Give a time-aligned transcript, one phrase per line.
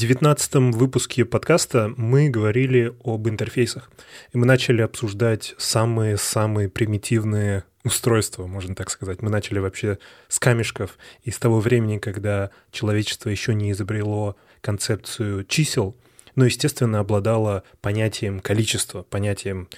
[0.00, 3.90] девятнадцатом выпуске подкаста мы говорили об интерфейсах.
[4.32, 9.20] И мы начали обсуждать самые-самые примитивные устройства, можно так сказать.
[9.20, 15.44] Мы начали вообще с камешков и с того времени, когда человечество еще не изобрело концепцию
[15.44, 15.94] чисел,
[16.34, 19.68] но, естественно, обладало понятием количества, понятием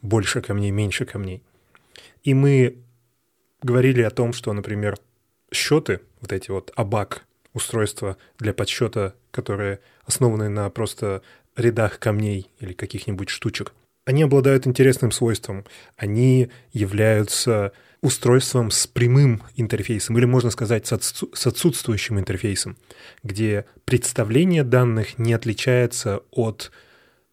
[0.00, 1.42] больше камней, меньше камней.
[2.22, 2.78] И мы
[3.60, 4.96] говорили о том, что, например,
[5.52, 11.22] счеты, вот эти вот абак, устройства для подсчета, которые основаны на просто
[11.56, 13.72] рядах камней или каких-нибудь штучек,
[14.04, 15.64] они обладают интересным свойством.
[15.96, 22.76] Они являются устройством с прямым интерфейсом, или можно сказать, с отсутствующим интерфейсом,
[23.22, 26.70] где представление данных не отличается от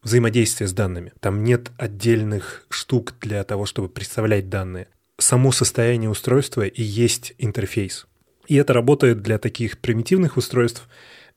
[0.02, 1.12] взаимодействия с данными.
[1.20, 4.88] Там нет отдельных штук для того, чтобы представлять данные.
[5.18, 8.08] Само состояние устройства и есть интерфейс.
[8.48, 10.88] И это работает для таких примитивных устройств,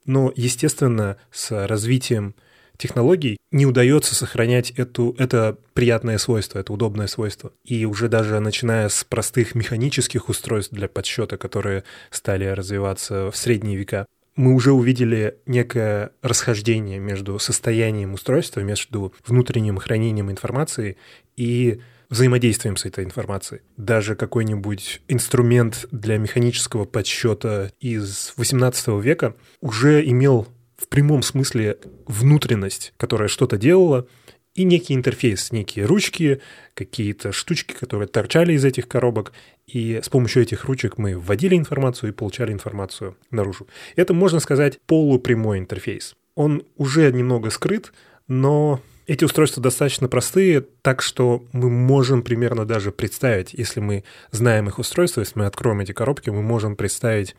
[0.05, 2.35] но, естественно, с развитием
[2.77, 7.53] технологий не удается сохранять эту, это приятное свойство, это удобное свойство.
[7.65, 13.77] И уже даже начиная с простых механических устройств для подсчета, которые стали развиваться в средние
[13.77, 20.97] века, мы уже увидели некое расхождение между состоянием устройства, между внутренним хранением информации
[21.37, 23.63] и взаимодействием с этой информацией.
[23.77, 32.93] Даже какой-нибудь инструмент для механического подсчета из 18 века уже имел в прямом смысле внутренность,
[32.97, 34.07] которая что-то делала,
[34.55, 36.41] и некий интерфейс, некие ручки,
[36.75, 39.33] какие-то штучки, которые торчали из этих коробок,
[39.67, 43.67] и с помощью этих ручек мы вводили информацию и получали информацию наружу.
[43.97, 46.15] Это, можно сказать, полупрямой интерфейс.
[46.37, 47.93] Он уже немного скрыт,
[48.29, 54.69] но эти устройства достаточно простые, так что мы можем примерно даже представить, если мы знаем
[54.69, 57.37] их устройства, если мы откроем эти коробки, мы можем представить,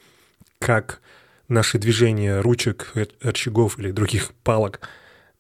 [0.59, 1.01] как
[1.47, 4.81] наши движения ручек, рычагов или других палок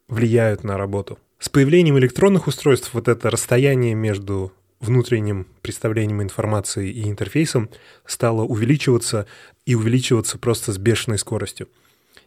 [0.07, 1.19] влияют на работу.
[1.39, 7.69] С появлением электронных устройств вот это расстояние между внутренним представлением информации и интерфейсом
[8.05, 9.25] стало увеличиваться
[9.65, 11.67] и увеличиваться просто с бешеной скоростью.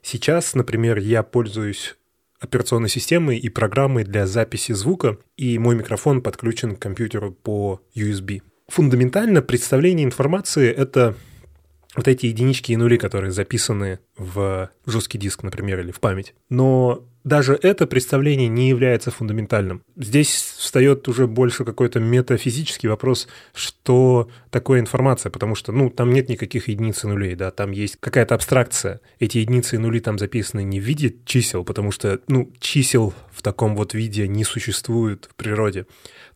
[0.03, 1.97] Сейчас, например, я пользуюсь
[2.41, 8.43] операционной системой и программой для записи звука, и мой микрофон подключен к компьютеру по USB.
[8.69, 11.17] Фундаментально представление информации— это
[11.97, 16.35] вот эти единички и нули, которые записаны в жесткий диск, например, или в память.
[16.49, 19.83] Но даже это представление не является фундаментальным.
[19.97, 26.29] Здесь встает уже больше какой-то метафизический вопрос, что такое информация, потому что, ну, там нет
[26.29, 29.01] никаких единиц и нулей, да, там есть какая-то абстракция.
[29.19, 33.43] Эти единицы и нули там записаны не в виде чисел, потому что, ну, чисел в
[33.43, 35.87] таком вот виде не существует в природе.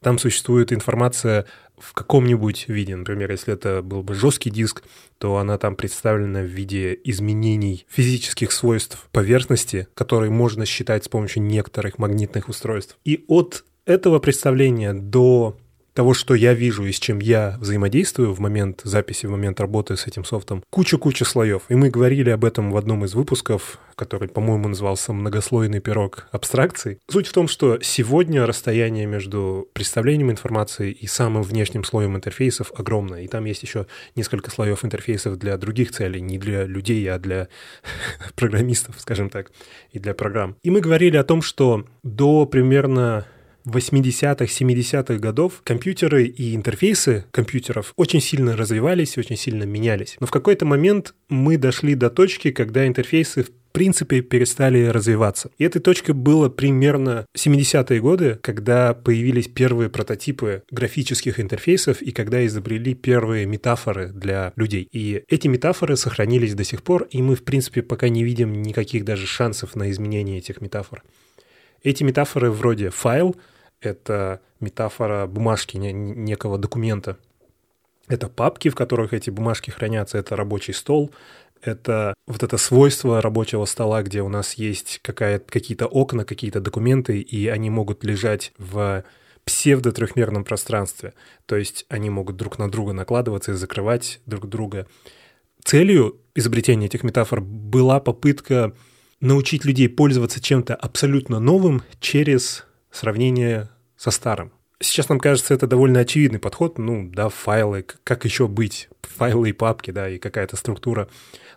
[0.00, 1.46] Там существует информация
[1.82, 2.94] в каком-нибудь виде.
[2.96, 4.84] Например, если это был бы жесткий диск,
[5.18, 11.42] то она там представлена в виде изменений физических свойств поверхности, которые можно считать с помощью
[11.42, 12.96] некоторых магнитных устройств.
[13.04, 15.56] И от этого представления до
[15.94, 19.96] того, что я вижу и с чем я взаимодействую в момент записи, в момент работы
[19.96, 21.62] с этим софтом, куча-куча слоев.
[21.68, 26.98] И мы говорили об этом в одном из выпусков, который, по-моему, назывался «Многослойный пирог абстракций».
[27.08, 33.22] Суть в том, что сегодня расстояние между представлением информации и самым внешним слоем интерфейсов огромное.
[33.22, 33.86] И там есть еще
[34.16, 37.48] несколько слоев интерфейсов для других целей, не для людей, а для
[38.34, 39.52] программистов, скажем так,
[39.90, 40.56] и для программ.
[40.62, 43.26] И мы говорили о том, что до примерно
[43.66, 50.16] 80-х, 70-х годов компьютеры и интерфейсы компьютеров очень сильно развивались, очень сильно менялись.
[50.20, 55.50] Но в какой-то момент мы дошли до точки, когда интерфейсы в принципе перестали развиваться.
[55.58, 62.44] И этой точкой было примерно 70-е годы, когда появились первые прототипы графических интерфейсов и когда
[62.44, 64.88] изобрели первые метафоры для людей.
[64.92, 69.04] И эти метафоры сохранились до сих пор, и мы, в принципе, пока не видим никаких
[69.04, 71.02] даже шансов на изменение этих метафор.
[71.82, 73.36] Эти метафоры вроде файл—
[73.82, 77.18] это метафора бумажки, некого документа.
[78.08, 81.12] Это папки, в которых эти бумажки хранятся, это рабочий стол,
[81.60, 87.46] это вот это свойство рабочего стола, где у нас есть какие-то окна, какие-то документы, и
[87.48, 89.04] они могут лежать в
[89.44, 91.14] псевдо-трехмерном пространстве.
[91.46, 94.86] То есть они могут друг на друга накладываться и закрывать друг друга.
[95.64, 98.72] Целью изобретения этих метафор была попытка
[99.20, 104.52] научить людей пользоваться чем-то абсолютно новым через сравнение со старым.
[104.80, 106.78] Сейчас нам кажется, это довольно очевидный подход.
[106.78, 108.88] Ну, да, файлы, как еще быть?
[109.02, 111.08] Файлы и папки, да, и какая-то структура.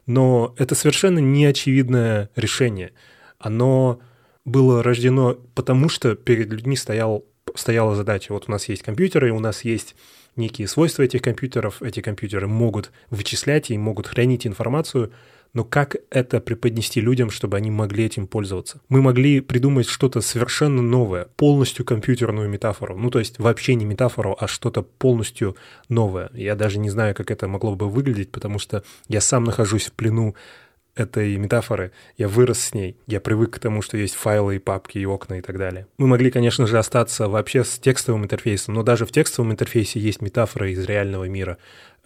[0.05, 2.93] Но это совершенно неочевидное решение.
[3.39, 3.99] Оно
[4.45, 8.31] было рождено потому, что перед людьми стоял, стояла задача.
[8.31, 9.95] Вот у нас есть компьютеры, у нас есть
[10.35, 11.81] некие свойства этих компьютеров.
[11.81, 15.11] Эти компьютеры могут вычислять и могут хранить информацию,
[15.55, 18.81] но как это преподнести людям, чтобы они могли этим пользоваться?
[18.89, 22.97] Мы могли придумать что-то совершенно новое, полностью компьютерную метафору.
[22.97, 25.55] Ну, то есть вообще не метафору, а что-то полностью
[25.87, 26.29] новое.
[26.33, 29.93] Я даже не знаю, как это могло бы выглядеть, потому что я сам нахожусь в
[29.93, 30.35] плену
[30.95, 34.97] этой метафоры, я вырос с ней, я привык к тому, что есть файлы и папки
[34.97, 35.87] и окна и так далее.
[35.97, 40.21] Мы могли, конечно же, остаться вообще с текстовым интерфейсом, но даже в текстовом интерфейсе есть
[40.21, 41.57] метафора из реального мира.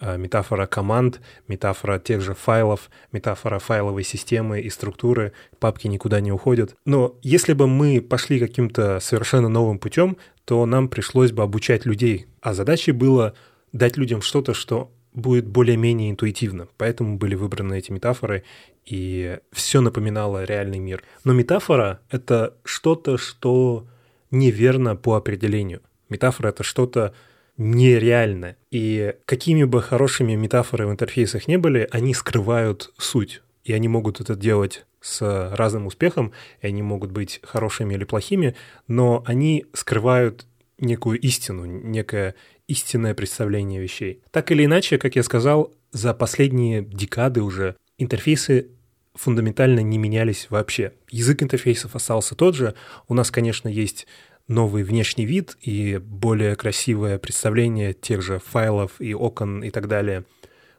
[0.02, 6.32] А, метафора команд, метафора тех же файлов, метафора файловой системы и структуры, папки никуда не
[6.32, 6.74] уходят.
[6.86, 10.16] Но если бы мы пошли каким-то совершенно новым путем,
[10.46, 13.34] то нам пришлось бы обучать людей, а задачей было
[13.72, 16.68] дать людям что-то, что будет более-менее интуитивно.
[16.78, 18.44] Поэтому были выбраны эти метафоры,
[18.86, 21.02] и все напоминало реальный мир.
[21.24, 23.86] Но метафора— это что-то, что
[24.30, 25.82] неверно по определению.
[26.08, 27.14] Метафора— это что-то
[27.60, 28.56] нереальное.
[28.70, 33.42] И какими бы хорошими метафоры в интерфейсах не были, они скрывают суть.
[33.64, 38.56] И они могут это делать с разным успехом, и они могут быть хорошими или плохими,
[38.88, 40.46] но они скрывают
[40.78, 42.34] некую истину, некое
[42.66, 44.22] истинное представление вещей.
[44.30, 48.68] Так или иначе, как я сказал, за последние декады уже интерфейсы
[49.14, 50.92] фундаментально не менялись вообще.
[51.10, 52.74] Язык интерфейсов остался тот же.
[53.06, 54.06] У нас, конечно, есть
[54.50, 60.24] новый внешний вид и более красивое представление тех же файлов и окон и так далее.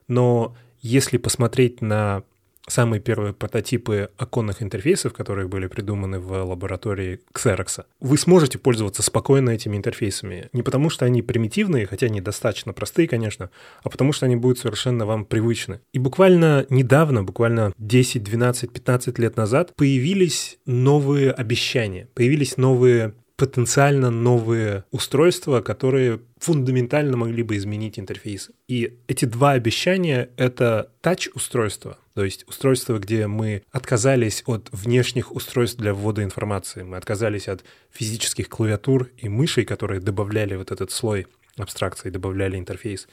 [0.07, 2.23] Но если посмотреть на
[2.67, 9.51] самые первые прототипы оконных интерфейсов, которые были придуманы в лаборатории Xerox, вы сможете пользоваться спокойно
[9.51, 10.49] этими интерфейсами.
[10.53, 13.49] Не потому, что они примитивные, хотя они достаточно простые, конечно,
[13.83, 15.79] а потому, что они будут совершенно вам привычны.
[15.93, 24.11] И буквально недавно, буквально 10, 12, 15 лет назад появились новые обещания, появились новые потенциально
[24.11, 28.51] новые устройства, которые фундаментально могли бы изменить интерфейс.
[28.67, 35.79] И эти два обещания— это тач-устройства, то есть устройства, где мы отказались от внешних устройств
[35.79, 41.25] для ввода информации, мы отказались от физических клавиатур и мышей, которые добавляли вот этот слой
[41.57, 43.07] абстракции, добавляли интерфейс.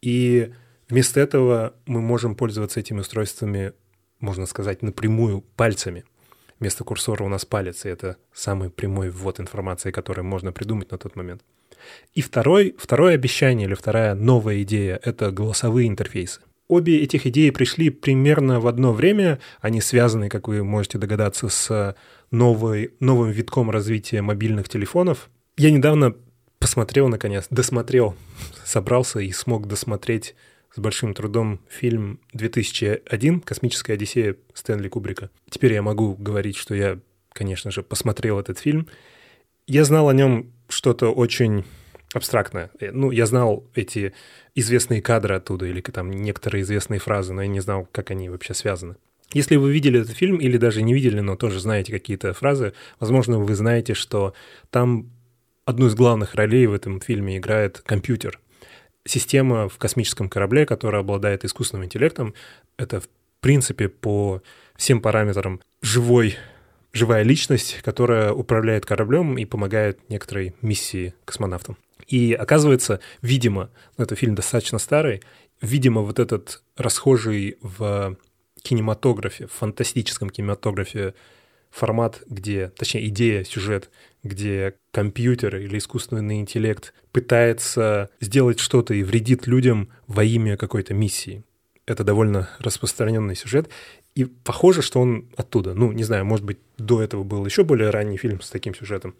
[0.00, 0.50] И
[0.88, 3.74] вместо этого мы можем пользоваться этими устройствами,
[4.18, 6.04] можно сказать, напрямую пальцами—
[6.60, 10.98] Вместо курсора у нас палец, и это самый прямой ввод информации, который можно придумать на
[10.98, 11.42] тот момент.
[12.14, 16.40] И второй, второе обещание или вторая новая идея— это голосовые интерфейсы.
[16.66, 19.38] Обе этих идеи пришли примерно в одно время.
[19.60, 21.96] Они связаны, как вы можете догадаться, с
[22.30, 25.30] новой, новым витком развития мобильных телефонов.
[25.56, 26.14] Я недавно
[26.58, 28.14] посмотрел, наконец, досмотрел,
[28.64, 30.34] собрался и смог досмотреть
[30.74, 35.30] с большим трудом фильм 2001 «Космическая Одиссея» Стэнли Кубрика.
[35.50, 36.98] Теперь я могу говорить, что я,
[37.32, 38.88] конечно же, посмотрел этот фильм.
[39.66, 41.64] Я знал о нем что-то очень
[42.14, 42.70] абстрактное.
[42.80, 44.14] Ну, я знал эти
[44.54, 48.54] известные кадры оттуда или там некоторые известные фразы, но я не знал, как они вообще
[48.54, 48.96] связаны.
[49.34, 53.38] Если вы видели этот фильм или даже не видели, но тоже знаете какие-то фразы, возможно,
[53.38, 54.32] вы знаете, что
[54.70, 55.10] там
[55.66, 58.40] одну из главных ролей в этом фильме играет компьютер
[59.08, 62.34] система в космическом корабле, которая обладает искусственным интеллектом,
[62.76, 63.08] это в
[63.40, 64.42] принципе по
[64.76, 66.36] всем параметрам живой,
[66.92, 71.76] живая личность, которая управляет кораблем и помогает некоторой миссии космонавтам.
[72.06, 75.22] И оказывается, видимо, ну, это фильм достаточно старый,
[75.60, 78.16] видимо, вот этот расхожий в
[78.62, 81.14] кинематографе, в фантастическом кинематографе
[81.70, 83.90] формат, где, точнее, идея, сюжет,
[84.22, 91.44] где компьютер или искусственный интеллект пытается сделать что-то и вредит людям во имя какой-то миссии.
[91.86, 93.68] Это довольно распространенный сюжет,
[94.14, 95.74] и похоже, что он оттуда.
[95.74, 99.14] Ну, не знаю, может быть, до этого был еще более ранний фильм с таким сюжетом.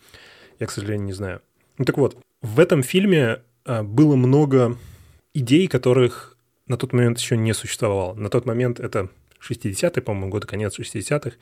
[0.59, 1.41] Я, к сожалению, не знаю.
[1.79, 4.77] Ну так вот, в этом фильме а, было много
[5.35, 6.37] идей, которых
[6.67, 8.15] на тот момент еще не существовало.
[8.15, 9.09] На тот момент это
[9.41, 11.37] 60-е, по-моему, год, конец 60-х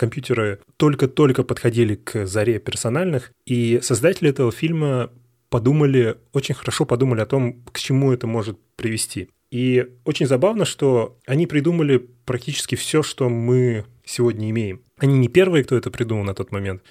[0.00, 5.10] компьютеры только-только подходили к заре персональных, и создатели этого фильма
[5.50, 9.28] подумали, очень хорошо подумали о том, к чему это может привести.
[9.50, 14.80] И очень забавно, что они придумали практически все, что мы сегодня имеем.
[14.96, 16.82] Они не первые, кто это придумал на тот момент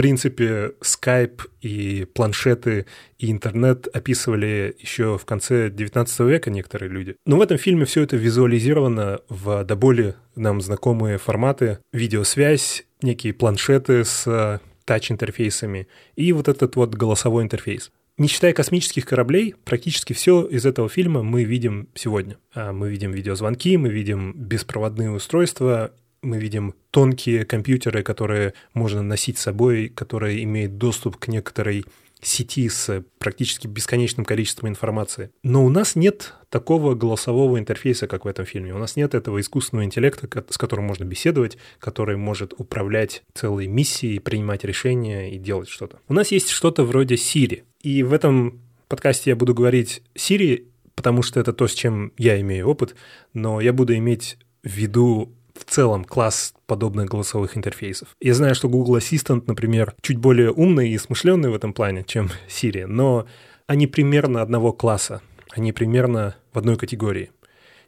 [0.00, 2.86] принципе, Skype и планшеты
[3.18, 7.16] и интернет описывали еще в конце 19 века некоторые люди.
[7.26, 11.80] Но в этом фильме все это визуализировано в до боли нам знакомые форматы.
[11.92, 17.90] Видеосвязь, некие планшеты с тач-интерфейсами и вот этот вот голосовой интерфейс.
[18.16, 22.38] Не считая космических кораблей, практически все из этого фильма мы видим сегодня.
[22.54, 29.38] А, мы видим видеозвонки, мы видим беспроводные устройства мы видим тонкие компьютеры, которые можно носить
[29.38, 31.84] с собой, которые имеют доступ к некоторой
[32.22, 35.30] сети с практически бесконечным количеством информации.
[35.42, 38.74] Но у нас нет такого голосового интерфейса, как в этом фильме.
[38.74, 44.18] У нас нет этого искусственного интеллекта, с которым можно беседовать, который может управлять целой миссией,
[44.18, 46.00] принимать решения и делать что-то.
[46.08, 47.62] У нас есть что-то вроде Siri.
[47.80, 52.38] И в этом подкасте я буду говорить Siri, потому что это то, с чем я
[52.40, 52.94] имею опыт,
[53.32, 55.32] но я буду иметь в виду
[55.70, 58.08] целом класс подобных голосовых интерфейсов.
[58.20, 62.28] Я знаю, что Google Assistant, например, чуть более умный и смышленный в этом плане, чем
[62.48, 63.26] Siri, но
[63.66, 67.30] они примерно одного класса, они примерно в одной категории.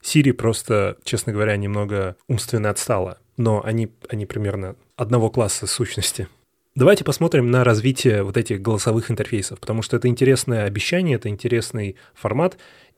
[0.03, 6.29] Siri просто, честно говоря, немного умственно отстала, но они, они примерно одного класса сущности.
[6.75, 11.97] Давайте посмотрим на развитие вот этих голосовых интерфейсов, потому что это интересное обещание, это интересный
[12.15, 12.57] формат,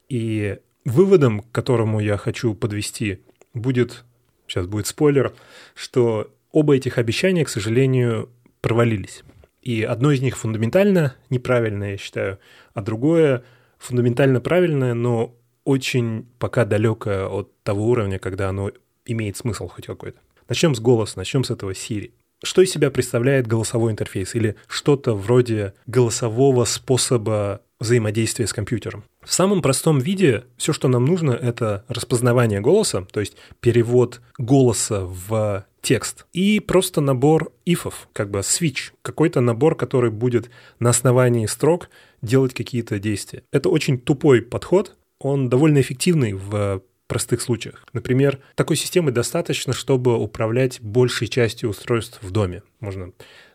[0.08, 3.20] и выводом, к которому я хочу подвести,
[3.52, 4.04] будет
[4.46, 5.34] сейчас будет спойлер,
[5.74, 9.22] что оба этих обещания, к сожалению, провалились.
[9.62, 12.38] И одно из них фундаментально неправильное, я считаю,
[12.74, 13.44] а другое
[13.78, 15.34] фундаментально правильное, но
[15.64, 18.70] очень пока далекое от того уровня, когда оно
[19.06, 20.18] имеет смысл хоть какой-то.
[20.48, 22.12] Начнем с голоса, начнем с этого Siri.
[22.44, 29.04] Что из себя представляет голосовой интерфейс или что-то вроде голосового способа взаимодействия с компьютером?
[29.22, 35.06] В самом простом виде все, что нам нужно, это распознавание голоса, то есть перевод голоса
[35.06, 41.46] в текст, и просто набор ифов, как бы switch, какой-то набор, который будет на основании
[41.46, 41.88] строк
[42.20, 43.42] делать какие-то действия.
[43.52, 47.84] Это очень тупой подход, он довольно эффективный в простых случаях.
[47.92, 52.62] Например, такой системы достаточно, чтобы управлять большей частью устройств в доме.
[52.80, 53.12] Можно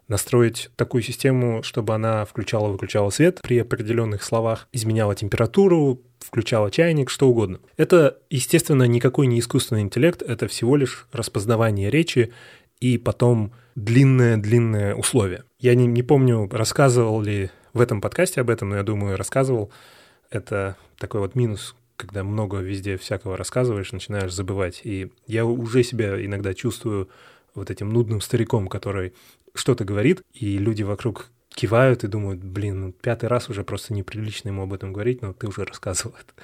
[0.08, 7.29] настроить такую систему, чтобы она включала-выключала свет при определенных словах, изменяла температуру, включала чайник, что
[7.29, 7.60] угодно.
[7.77, 12.34] Это, естественно, никакой не искусственный интеллект, это всего лишь распознавание речи
[12.82, 15.44] и потом длинное-длинное условие.
[15.60, 19.72] Я не, не помню, рассказывал ли в этом подкасте об этом, но я думаю, рассказывал.
[20.32, 24.82] Это такой вот минус, когда много везде всякого рассказываешь, начинаешь забывать.
[24.86, 27.10] И я уже себя иногда чувствую
[27.53, 29.13] вот этим нудным стариком, который
[29.53, 34.48] что-то говорит, и люди вокруг кивают и думают, блин, ну, пятый раз уже просто неприлично
[34.48, 36.41] ему об этом говорить, но ты уже рассказывал это.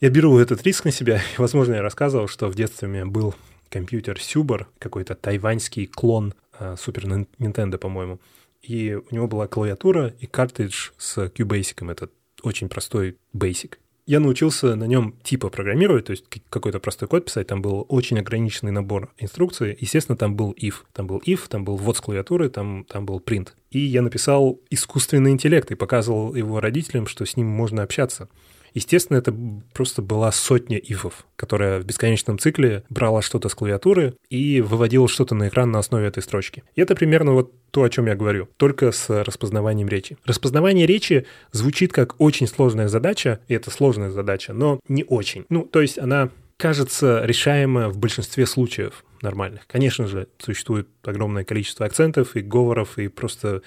[0.00, 1.20] Я беру этот риск на себя.
[1.36, 3.34] Возможно, я рассказывал, что в детстве у меня был
[3.68, 6.32] компьютер Сюбар, какой-то тайваньский клон
[6.78, 8.20] Супер uh, Nintendo, по-моему.
[8.62, 12.08] И у него была клавиатура и картридж с QBasic, это
[12.42, 13.74] очень простой Basic
[14.08, 18.18] я научился на нем типа программировать, то есть какой-то простой код писать, там был очень
[18.18, 19.76] ограниченный набор инструкций.
[19.78, 23.20] Естественно, там был if, там был if, там был ввод с клавиатуры, там, там был
[23.20, 23.48] print.
[23.70, 28.30] И я написал искусственный интеллект и показывал его родителям, что с ним можно общаться.
[28.78, 29.34] Естественно, это
[29.74, 35.34] просто была сотня ифов, которая в бесконечном цикле брала что-то с клавиатуры и выводила что-то
[35.34, 36.62] на экран на основе этой строчки.
[36.76, 40.16] И это примерно вот то, о чем я говорю, только с распознаванием речи.
[40.24, 45.44] Распознавание речи звучит как очень сложная задача, и это сложная задача, но не очень.
[45.48, 49.66] Ну, то есть она кажется решаемая в большинстве случаев нормальных.
[49.66, 53.62] Конечно же, существует огромное количество акцентов и говоров, и просто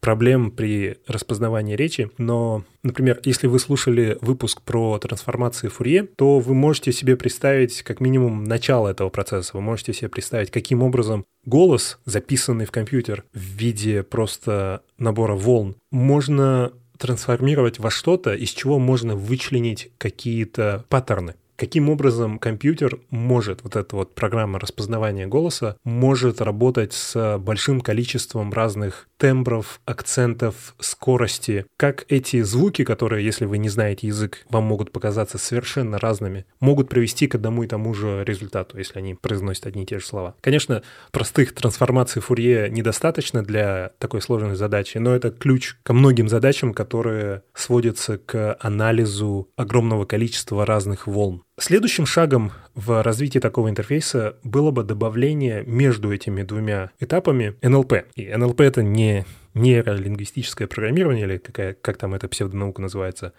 [0.00, 6.54] проблем при распознавании речи, но, например, если вы слушали выпуск про трансформации Фурье, то вы
[6.54, 9.52] можете себе представить как минимум начало этого процесса.
[9.54, 15.76] Вы можете себе представить, каким образом голос, записанный в компьютер в виде просто набора волн,
[15.90, 23.76] можно трансформировать во что-то, из чего можно вычленить какие-то паттерны каким образом компьютер может, вот
[23.76, 31.66] эта вот программа распознавания голоса, может работать с большим количеством разных тембров, акцентов, скорости.
[31.76, 36.88] Как эти звуки, которые, если вы не знаете язык, вам могут показаться совершенно разными, могут
[36.88, 40.36] привести к одному и тому же результату, если они произносят одни и те же слова.
[40.40, 46.72] Конечно, простых трансформаций Фурье недостаточно для такой сложной задачи, но это ключ ко многим задачам,
[46.72, 51.42] которые сводятся к анализу огромного количества разных волн.
[51.60, 58.06] Следующим шагом в развитии такого интерфейса было бы добавление между этими двумя этапами NLP.
[58.14, 63.34] И NLP— это не нейролингвистическое программирование, или какая, как там эта псевдонаука называется,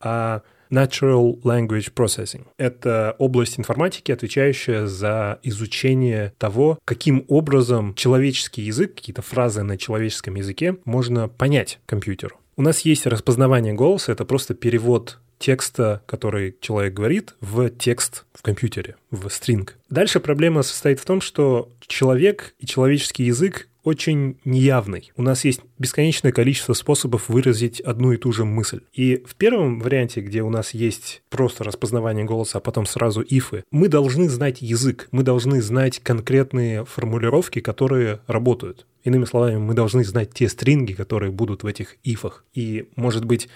[0.00, 2.46] а Natural Language Processing.
[2.58, 10.34] Это область информатики, отвечающая за изучение того, каким образом человеческий язык, какие-то фразы на человеческом
[10.34, 12.36] языке можно понять компьютеру.
[12.56, 18.42] У нас есть распознавание голоса, это просто перевод текста, который человек говорит, в текст в
[18.42, 19.76] компьютере, в стринг.
[19.90, 25.10] Дальше проблема состоит в том, что человек и человеческий язык очень неявный.
[25.16, 28.82] У нас есть бесконечное количество способов выразить одну и ту же мысль.
[28.92, 33.64] И в первом варианте, где у нас есть просто распознавание голоса, а потом сразу ифы,
[33.72, 38.86] мы должны знать язык, мы должны знать конкретные формулировки, которые работают.
[39.02, 42.44] Иными словами, мы должны знать те стринги, которые будут в этих ифах.
[42.54, 43.48] И, может быть,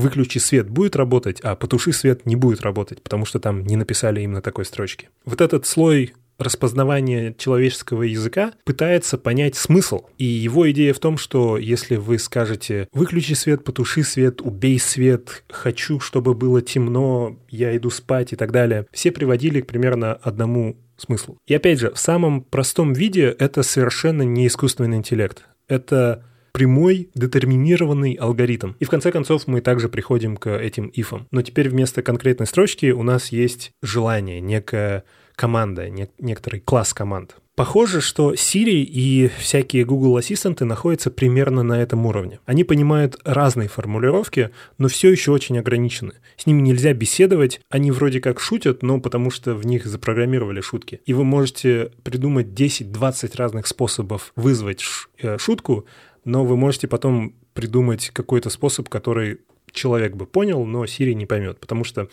[0.00, 4.20] выключи свет будет работать, а потуши свет не будет работать, потому что там не написали
[4.22, 5.08] именно такой строчки.
[5.24, 10.06] Вот этот слой распознавания человеческого языка пытается понять смысл.
[10.18, 15.44] И его идея в том, что если вы скажете «выключи свет, потуши свет, убей свет,
[15.50, 20.76] хочу, чтобы было темно, я иду спать» и так далее, все приводили к примерно одному
[20.96, 21.38] смыслу.
[21.46, 25.44] И опять же, в самом простом виде это совершенно не искусственный интеллект.
[25.68, 28.72] Это прямой детерминированный алгоритм.
[28.78, 31.26] И в конце концов мы также приходим к этим ифам.
[31.30, 35.04] Но теперь вместо конкретной строчки у нас есть желание, некая
[35.36, 37.36] команда, не, некоторый класс команд.
[37.60, 42.40] Похоже, что Siri и всякие Google ассистенты находятся примерно на этом уровне.
[42.46, 46.12] Они понимают разные формулировки, но все еще очень ограничены.
[46.38, 51.02] С ними нельзя беседовать, они вроде как шутят, но потому что в них запрограммировали шутки.
[51.04, 54.82] И вы можете придумать 10-20 разных способов вызвать
[55.18, 55.84] э, шутку,
[56.24, 59.38] но вы можете потом придумать какой-то способ, который
[59.72, 62.08] человек бы понял, но Siri не поймет, потому что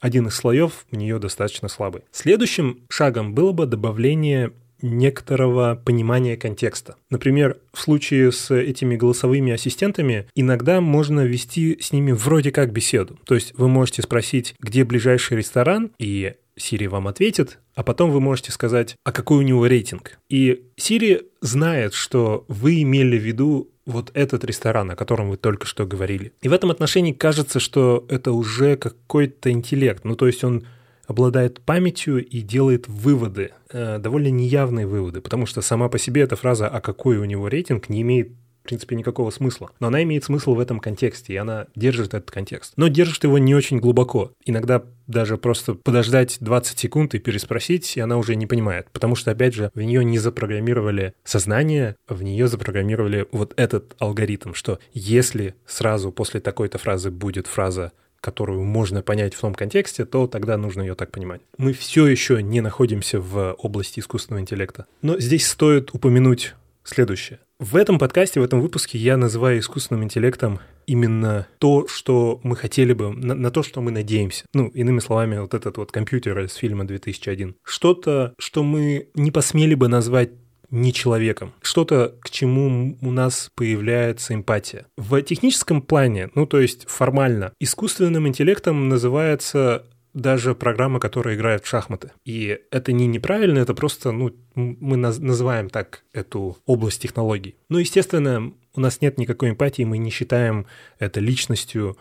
[0.00, 2.02] один из слоев у нее достаточно слабый.
[2.12, 6.96] Следующим шагом было бы добавление некоторого понимания контекста.
[7.10, 13.18] Например, в случае с этими голосовыми ассистентами иногда можно вести с ними вроде как беседу.
[13.24, 18.20] То есть вы можете спросить, где ближайший ресторан, и Siri вам ответит, а потом вы
[18.20, 20.18] можете сказать, а какой у него рейтинг.
[20.28, 25.66] И Siri знает, что вы имели в виду вот этот ресторан, о котором вы только
[25.66, 26.32] что говорили.
[26.42, 30.04] И в этом отношении кажется, что это уже какой-то интеллект.
[30.04, 30.64] Ну, то есть он
[31.06, 36.36] обладает памятью и делает выводы, э, довольно неявные выводы, потому что сама по себе эта
[36.36, 38.30] фраза «а какой у него рейтинг» не имеет
[38.64, 39.70] в принципе, никакого смысла.
[39.78, 42.72] Но она имеет смысл в этом контексте, и она держит этот контекст.
[42.76, 44.32] Но держит его не очень глубоко.
[44.46, 48.88] Иногда даже просто подождать 20 секунд и переспросить, и она уже не понимает.
[48.90, 54.54] Потому что, опять же, в нее не запрограммировали сознание, в нее запрограммировали вот этот алгоритм,
[54.54, 60.26] что если сразу после такой-то фразы будет фраза которую можно понять в том контексте, то
[60.26, 61.42] тогда нужно ее так понимать.
[61.58, 64.86] Мы все еще не находимся в области искусственного интеллекта.
[65.02, 67.40] Но здесь стоит упомянуть следующее.
[67.58, 72.92] В этом подкасте, в этом выпуске я называю искусственным интеллектом именно то, что мы хотели
[72.92, 74.44] бы, на, на то, что мы надеемся.
[74.52, 77.56] Ну, иными словами, вот этот вот компьютер из фильма 2001.
[77.64, 80.30] Что-то, что мы не посмели бы назвать
[80.70, 81.54] не человеком.
[81.62, 84.86] Что-то, к чему у нас появляется эмпатия.
[84.96, 91.68] В техническом плане, ну то есть формально, искусственным интеллектом называется даже программа, которая играет в
[91.68, 92.12] шахматы.
[92.24, 97.56] И это не неправильно, это просто, ну, мы называем так эту область технологий.
[97.68, 100.66] Ну, естественно, у нас нет никакой эмпатии, мы не считаем
[101.00, 101.96] это личностью,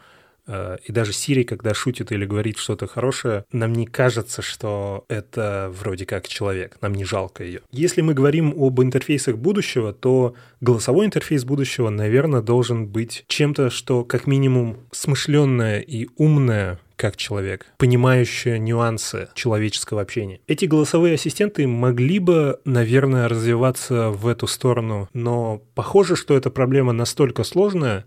[0.45, 5.71] э, и даже Сири, когда шутит или говорит что-то хорошее, нам не кажется, что это
[5.73, 7.61] вроде как человек, нам не жалко ее.
[7.71, 14.03] Если мы говорим об интерфейсах будущего, то голосовой интерфейс будущего, наверное, должен быть чем-то, что
[14.05, 20.39] как минимум смышленное и умное, как человек, понимающая нюансы человеческого общения.
[20.47, 26.93] Эти голосовые ассистенты могли бы, наверное, развиваться в эту сторону, но похоже, что эта проблема
[26.93, 28.05] настолько сложная,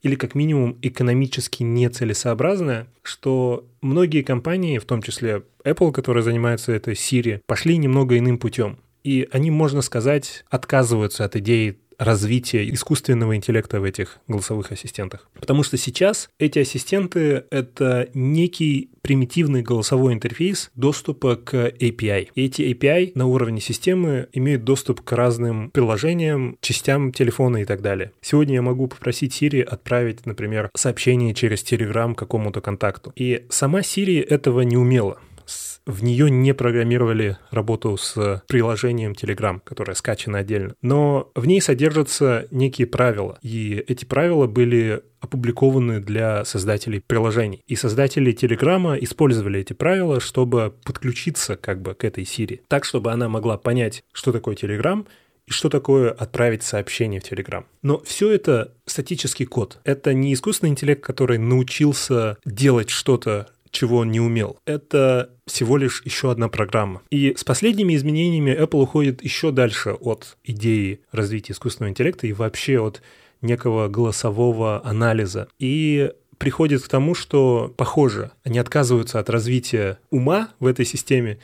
[0.00, 6.94] или как минимум экономически нецелесообразная, что многие компании, в том числе Apple, которая занимается этой
[6.94, 8.78] Siri, пошли немного иным путем.
[9.04, 15.28] И они, можно сказать, отказываются от идеи развития искусственного интеллекта в этих голосовых ассистентах.
[15.38, 22.28] Потому что сейчас эти ассистенты— это некий примитивный голосовой интерфейс доступа к API.
[22.34, 27.80] И эти API на уровне системы имеют доступ к разным приложениям, частям телефона и так
[27.80, 28.12] далее.
[28.20, 33.12] Сегодня я могу попросить Siri отправить, например, сообщение через Telegram какому-то контакту.
[33.16, 35.18] И сама Siri этого не умела
[35.88, 40.74] в нее не программировали работу с приложением Telegram, которое скачано отдельно.
[40.82, 47.62] Но в ней содержатся некие правила, и эти правила были опубликованы для создателей приложений.
[47.66, 53.10] И создатели Телеграма использовали эти правила, чтобы подключиться как бы к этой Siri, так, чтобы
[53.10, 55.06] она могла понять, что такое Telegram,
[55.48, 57.64] и что такое отправить сообщение в Telegram.
[57.82, 59.78] Но все это статический код.
[59.84, 64.58] Это не искусственный интеллект, который научился делать что-то чего он не умел.
[64.66, 67.02] Это всего лишь еще одна программа.
[67.10, 72.80] И с последними изменениями Apple уходит еще дальше от идеи развития искусственного интеллекта и вообще
[72.80, 73.02] от
[73.40, 75.48] некого голосового анализа.
[75.58, 81.38] И приходит к тому, что, похоже, они отказываются от развития ума в этой системе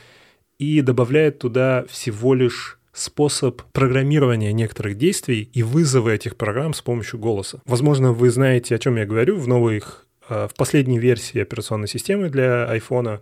[0.59, 7.19] и добавляют туда всего лишь способ программирования некоторых действий и вызова этих программ с помощью
[7.19, 7.61] голоса.
[7.67, 9.37] Возможно, вы знаете, о чем я говорю.
[9.37, 13.21] В новых, в последней версии операционной системы для iPhone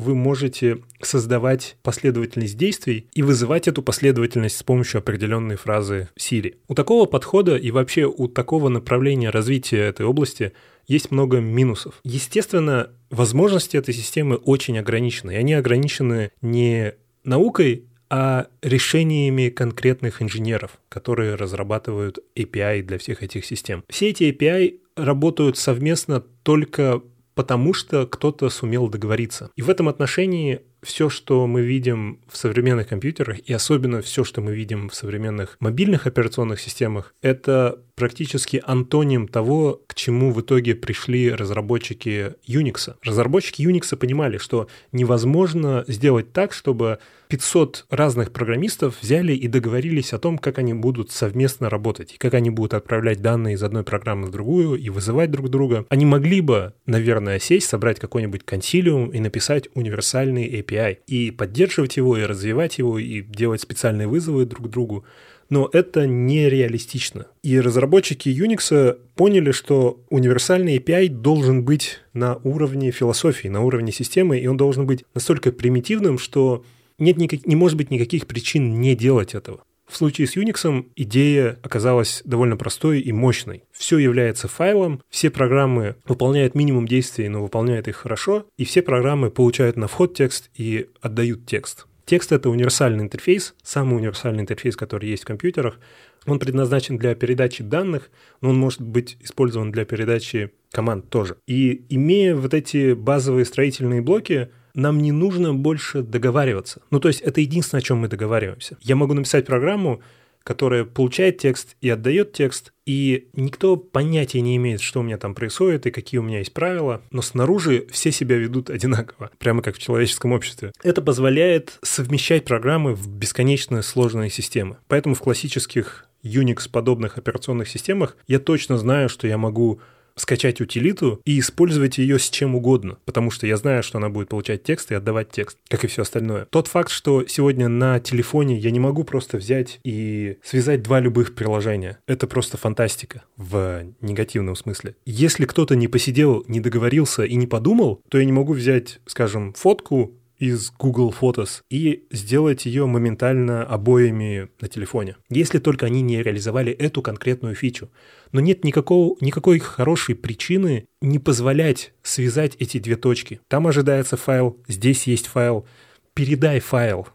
[0.00, 6.56] вы можете создавать последовательность действий и вызывать эту последовательность с помощью определенной фразы Siri.
[6.68, 10.52] У такого подхода и вообще у такого направления развития этой области
[10.86, 12.00] есть много минусов.
[12.02, 15.32] Естественно, возможности этой системы очень ограничены.
[15.32, 23.44] И они ограничены не наукой, а решениями конкретных инженеров, которые разрабатывают API для всех этих
[23.44, 23.84] систем.
[23.88, 27.02] Все эти API работают совместно только
[27.34, 29.50] потому что кто-то сумел договориться.
[29.56, 34.42] И в этом отношении все, что мы видим в современных компьютерах, и особенно все, что
[34.42, 40.74] мы видим в современных мобильных операционных системах, это практически антоним того, к чему в итоге
[40.74, 42.94] пришли разработчики Unix.
[43.02, 50.18] Разработчики Unix понимали, что невозможно сделать так, чтобы 500 разных программистов взяли и договорились о
[50.18, 54.28] том, как они будут совместно работать, и как они будут отправлять данные из одной программы
[54.28, 55.84] в другую и вызывать друг друга.
[55.90, 62.16] Они могли бы, наверное, сесть, собрать какой-нибудь консилиум и написать универсальный API, и поддерживать его,
[62.16, 65.04] и развивать его, и делать специальные вызовы друг другу
[65.50, 67.26] но это нереалистично.
[67.42, 74.38] И разработчики Unix поняли, что универсальный API должен быть на уровне философии, на уровне системы,
[74.38, 76.64] и он должен быть настолько примитивным, что
[76.98, 79.60] нет никак, не может быть никаких причин не делать этого.
[79.90, 83.64] В случае с Unix идея оказалась довольно простой и мощной.
[83.72, 89.30] Все является файлом, все программы выполняют минимум действий, но выполняют их хорошо, и все программы
[89.30, 91.86] получают на вход текст и отдают текст.
[92.10, 95.78] Текст— это универсальный интерфейс, самый универсальный интерфейс, который есть в компьютерах.
[96.26, 101.36] Он предназначен для передачи данных, но он может быть использован для передачи команд тоже.
[101.46, 106.82] И имея вот эти базовые строительные блоки, нам не нужно больше договариваться.
[106.90, 108.76] Ну, то есть это единственное, о чем мы договариваемся.
[108.80, 110.02] Я могу написать программу,
[110.42, 115.34] которая получает текст и отдает текст, и никто понятия не имеет, что у меня там
[115.34, 119.76] происходит и какие у меня есть правила, но снаружи все себя ведут одинаково, прямо как
[119.76, 120.72] в человеческом обществе.
[120.82, 124.78] Это позволяет совмещать программы в бесконечно сложные системы.
[124.88, 129.80] Поэтому в классических Unix-подобных операционных системах я точно знаю, что я могу
[130.20, 134.28] скачать утилиту и использовать ее с чем угодно, потому что я знаю, что она будет
[134.28, 136.46] получать текст и отдавать текст, как и все остальное.
[136.50, 141.34] Тот факт, что сегодня на телефоне я не могу просто взять и связать два любых
[141.34, 144.94] приложения, это просто фантастика в негативном смысле.
[145.06, 149.52] Если кто-то не посидел, не договорился и не подумал, то я не могу взять, скажем,
[149.54, 155.16] фотку из Google Photos и сделать ее моментально обоями на телефоне.
[155.28, 157.90] Если только они не реализовали эту конкретную фичу.
[158.32, 163.40] Но нет никакого, никакой хорошей причины не позволять связать эти две точки.
[163.48, 165.66] Там ожидается файл, здесь есть файл.
[166.14, 167.06] Передай файл.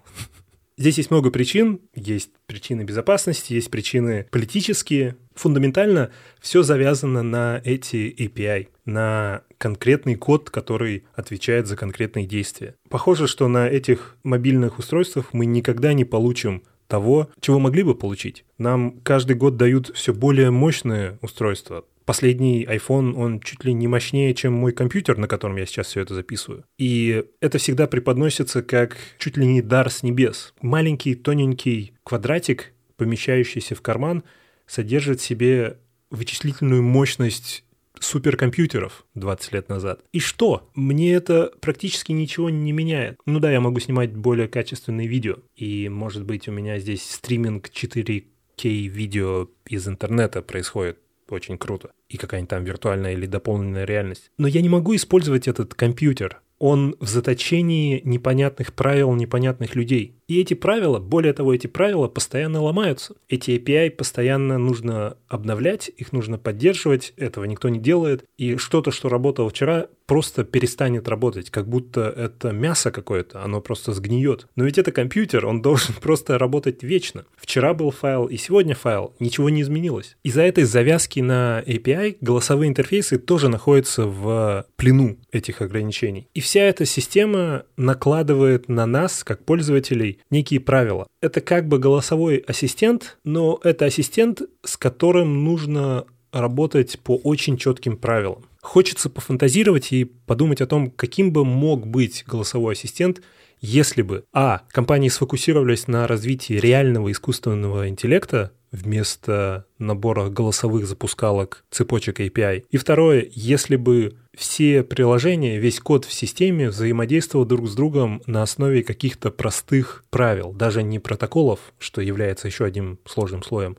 [0.78, 1.80] Здесь есть много причин.
[1.94, 5.16] Есть причины безопасности, есть причины политические.
[5.36, 6.12] Фундаментально
[6.42, 12.76] все завязано на эти API, на конкретный код, который отвечает за конкретные действия.
[12.90, 18.46] Похоже, что на этих мобильных устройствах мы никогда не получим того, чего могли бы получить.
[18.58, 21.86] Нам каждый год дают все более мощные устройства.
[22.06, 26.02] Последний iPhone, он чуть ли не мощнее, чем мой компьютер, на котором я сейчас все
[26.02, 26.64] это записываю.
[26.78, 30.54] И это всегда преподносится как чуть ли не дар с небес.
[30.62, 34.24] Маленький тоненький квадратик, помещающийся в карман,
[34.68, 35.80] содержит в себе
[36.12, 37.64] вычислительную мощность
[38.00, 40.02] суперкомпьютеров 20 лет назад.
[40.12, 40.70] И что?
[40.76, 43.20] Мне это практически ничего не меняет.
[43.26, 45.38] Ну да, я могу снимать более качественные видео.
[45.56, 48.24] И, может быть, у меня здесь стриминг 4К
[48.64, 51.92] видео из интернета происходит очень круто.
[52.10, 54.32] И какая-нибудь там виртуальная или дополненная реальность.
[54.38, 56.42] Но я не могу использовать этот компьютер.
[56.58, 60.16] Он в заточении непонятных правил, непонятных людей.
[60.28, 63.16] И эти правила, более того, эти правила постоянно ломаются.
[63.30, 68.26] Эти API постоянно нужно обновлять, их нужно поддерживать, этого никто не делает.
[68.38, 73.94] И что-то, что работало вчера, просто перестанет работать, как будто это мясо какое-то, оно просто
[73.94, 74.48] сгниет.
[74.56, 77.26] Но ведь это компьютер, он должен просто работать вечно.
[77.36, 80.18] Вчера был файл и сегодня файл, ничего не изменилось.
[80.24, 86.28] Из-за этой завязки на API голосовые интерфейсы тоже находятся в плену этих ограничений.
[86.34, 91.08] И вся эта система накладывает на нас, как пользователей, некие правила.
[91.22, 97.98] Это как бы голосовой ассистент, но это ассистент, с которым нужно работать по очень четким
[97.98, 98.46] правилам.
[98.62, 103.22] Хочется пофантазировать и подумать о том, каким бы мог быть голосовой ассистент,
[103.62, 112.20] если бы, а, компании сфокусировались на развитии реального искусственного интеллекта вместо набора голосовых запускалок цепочек
[112.20, 112.66] API.
[112.70, 118.44] И второе, если бы все приложения, весь код в системе взаимодействовал друг с другом на
[118.44, 123.78] основе каких-то простых правил, даже не протоколов, что является еще одним сложным слоем,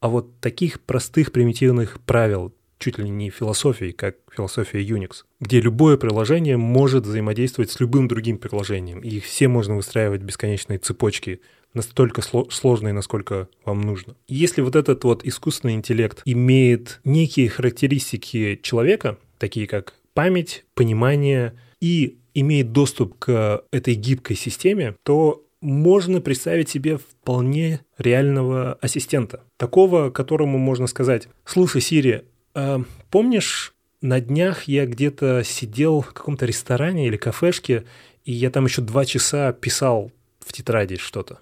[0.00, 5.96] а вот таких простых примитивных правил, чуть ли не философии, как философия Unix, где любое
[5.96, 11.40] приложение может взаимодействовать с любым другим приложением, и их все можно выстраивать бесконечные цепочки,
[11.74, 14.16] настолько сложные, насколько вам нужно.
[14.28, 22.18] Если вот этот вот искусственный интеллект имеет некие характеристики человека, такие как память, понимание и
[22.34, 29.44] имеет доступ к этой гибкой системе, то можно представить себе вполне реального ассистента.
[29.56, 36.44] Такого, которому можно сказать, слушай, Сири, а помнишь, на днях я где-то сидел в каком-то
[36.44, 37.84] ресторане или кафешке,
[38.24, 41.38] и я там еще два часа писал в тетради что-то.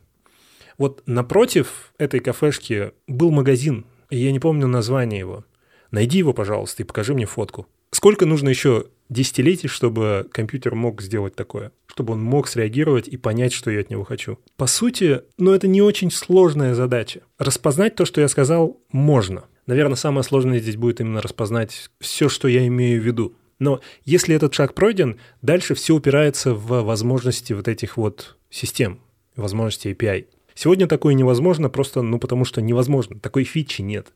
[0.81, 5.45] Вот напротив этой кафешки был магазин, и я не помню название его.
[5.90, 7.66] Найди его, пожалуйста, и покажи мне фотку.
[7.90, 11.73] Сколько нужно еще десятилетий, чтобы компьютер мог сделать такое?
[11.87, 14.38] Чтобы он мог среагировать и понять, что я от него хочу?
[14.57, 17.21] По сути, ну это не очень сложная задача.
[17.37, 19.45] Распознать то, что я сказал, можно.
[19.66, 23.35] Наверное, самое сложное здесь будет именно распознать все, что я имею в виду.
[23.59, 29.01] Но если этот шаг пройден, дальше все упирается в возможности вот этих вот систем,
[29.37, 30.25] возможности API.
[30.62, 34.09] Сегодня такое невозможно просто, ну, потому что невозможно, такой фичи нет.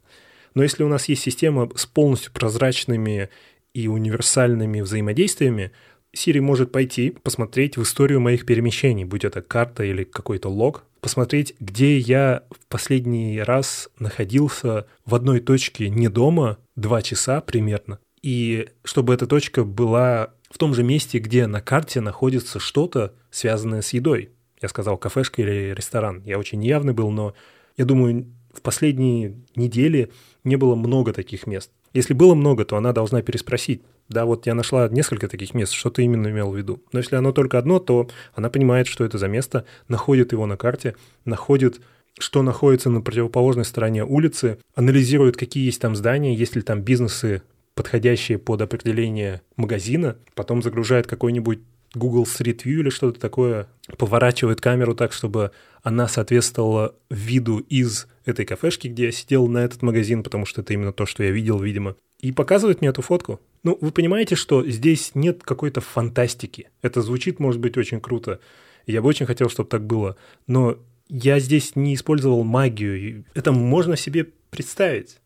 [0.52, 3.30] Но если у нас есть система с полностью прозрачными
[3.72, 5.72] и универсальными взаимодействиями,
[6.14, 11.54] Siri может пойти посмотреть в историю моих перемещений, будь это карта или какой-то лог, посмотреть,
[11.60, 18.68] где я в последний раз находился в одной точке не дома два часа примерно, и
[18.82, 23.94] чтобы эта точка была в том же месте, где на карте находится что-то, связанное с
[23.94, 24.28] едой.
[24.64, 26.22] Я сказал кафешка или ресторан.
[26.24, 27.34] Я очень неявный был, но
[27.76, 30.10] я думаю, в последние недели
[30.42, 31.70] не было много таких мест.
[31.92, 33.82] Если было много, то она должна переспросить.
[34.08, 36.82] Да, вот я нашла несколько таких мест, что ты именно имел в виду.
[36.92, 40.56] Но если оно только одно, то она понимает, что это за место, находит его на
[40.56, 40.96] карте,
[41.26, 41.82] находит
[42.18, 47.42] что находится на противоположной стороне улицы, анализирует, какие есть там здания, есть ли там бизнесы,
[47.74, 51.58] подходящие под определение магазина, потом загружает какой-нибудь
[51.94, 55.52] Google Street View или что-то такое, поворачивает камеру так, чтобы
[55.82, 60.72] она соответствовала виду из этой кафешки, где я сидел на этот магазин, потому что это
[60.72, 63.40] именно то, что я видел, видимо, и показывает мне эту фотку.
[63.64, 66.68] Ну, вы понимаете, что здесь нет какой-то фантастики.
[66.80, 68.40] Это звучит, может быть, очень круто.
[68.86, 70.16] Я бы очень хотел, чтобы так было.
[70.46, 70.78] Но
[71.08, 73.24] я здесь не использовал магию.
[73.34, 75.18] Это можно себе представить.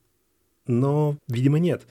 [0.67, 1.87] Но, видимо, нет.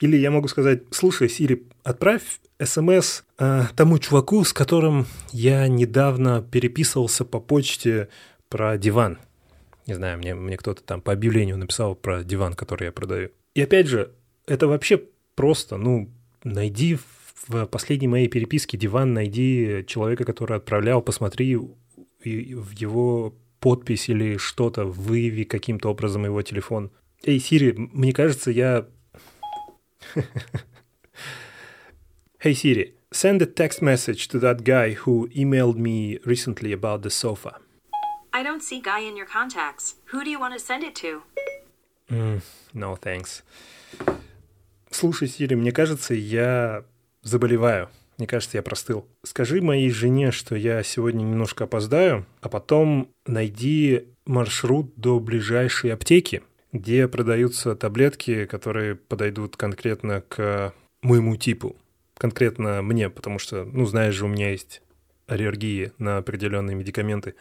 [0.00, 6.42] Или я могу сказать, слушай, Сири, отправь смс э, тому чуваку, с которым я недавно
[6.42, 8.08] переписывался по почте
[8.48, 9.18] про диван.
[9.86, 13.30] Не знаю, мне, мне кто-то там по объявлению написал про диван, который я продаю.
[13.54, 14.12] И опять же,
[14.46, 15.02] это вообще
[15.34, 16.10] просто, ну,
[16.44, 16.98] найди
[17.48, 24.84] в последней моей переписке диван, найди человека, который отправлял, посмотри в его подпись или что-то,
[24.84, 26.90] выяви каким-то образом его телефон.
[27.24, 28.86] Эй, Сири, мне кажется, я
[32.40, 37.10] hey Siri, send a text message to that guy who emailed me recently about the
[37.10, 37.58] sofa.
[38.32, 39.96] I don't see Guy in your contacts.
[40.12, 41.22] Who do you want to send it to?
[42.10, 42.40] Mm,
[42.74, 43.42] no, thanks.
[44.90, 46.84] Слушай, Сири, мне кажется, я
[47.22, 47.88] заболеваю.
[48.18, 49.06] Мне кажется, я простыл.
[49.22, 56.42] Скажи моей жене, что я сегодня немножко опоздаю, а потом найди маршрут до ближайшей аптеки
[56.72, 61.76] где продаются таблетки, которые подойдут конкретно к моему типу,
[62.16, 64.82] конкретно мне, потому что, ну, знаешь же, у меня есть
[65.26, 67.34] аллергии на определенные медикаменты.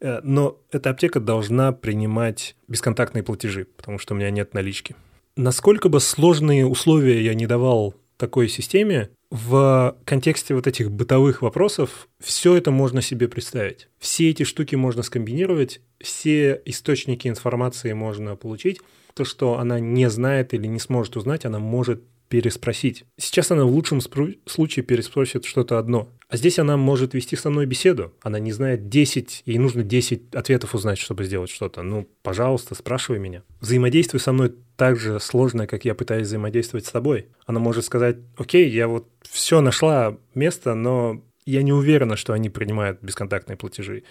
[0.00, 4.94] Э, но эта аптека должна принимать бесконтактные платежи, потому что у меня нет налички.
[5.36, 12.08] Насколько бы сложные условия я не давал такой системе, в контексте вот этих бытовых вопросов
[12.18, 13.88] все это можно себе представить.
[13.98, 18.80] Все эти штуки можно скомбинировать, все источники информации можно получить.
[19.14, 23.04] То, что она не знает или не сможет узнать, она может переспросить.
[23.18, 26.10] Сейчас она в лучшем случае переспросит что-то одно.
[26.28, 28.12] А здесь она может вести со мной беседу.
[28.22, 31.82] Она не знает 10, ей нужно 10 ответов узнать, чтобы сделать что-то.
[31.82, 33.42] Ну, пожалуйста, спрашивай меня.
[33.60, 37.26] Взаимодействие со мной так же сложно, как я пытаюсь взаимодействовать с тобой.
[37.46, 42.48] Она может сказать, окей, я вот все нашла место, но я не уверена, что они
[42.48, 44.04] принимают бесконтактные платежи.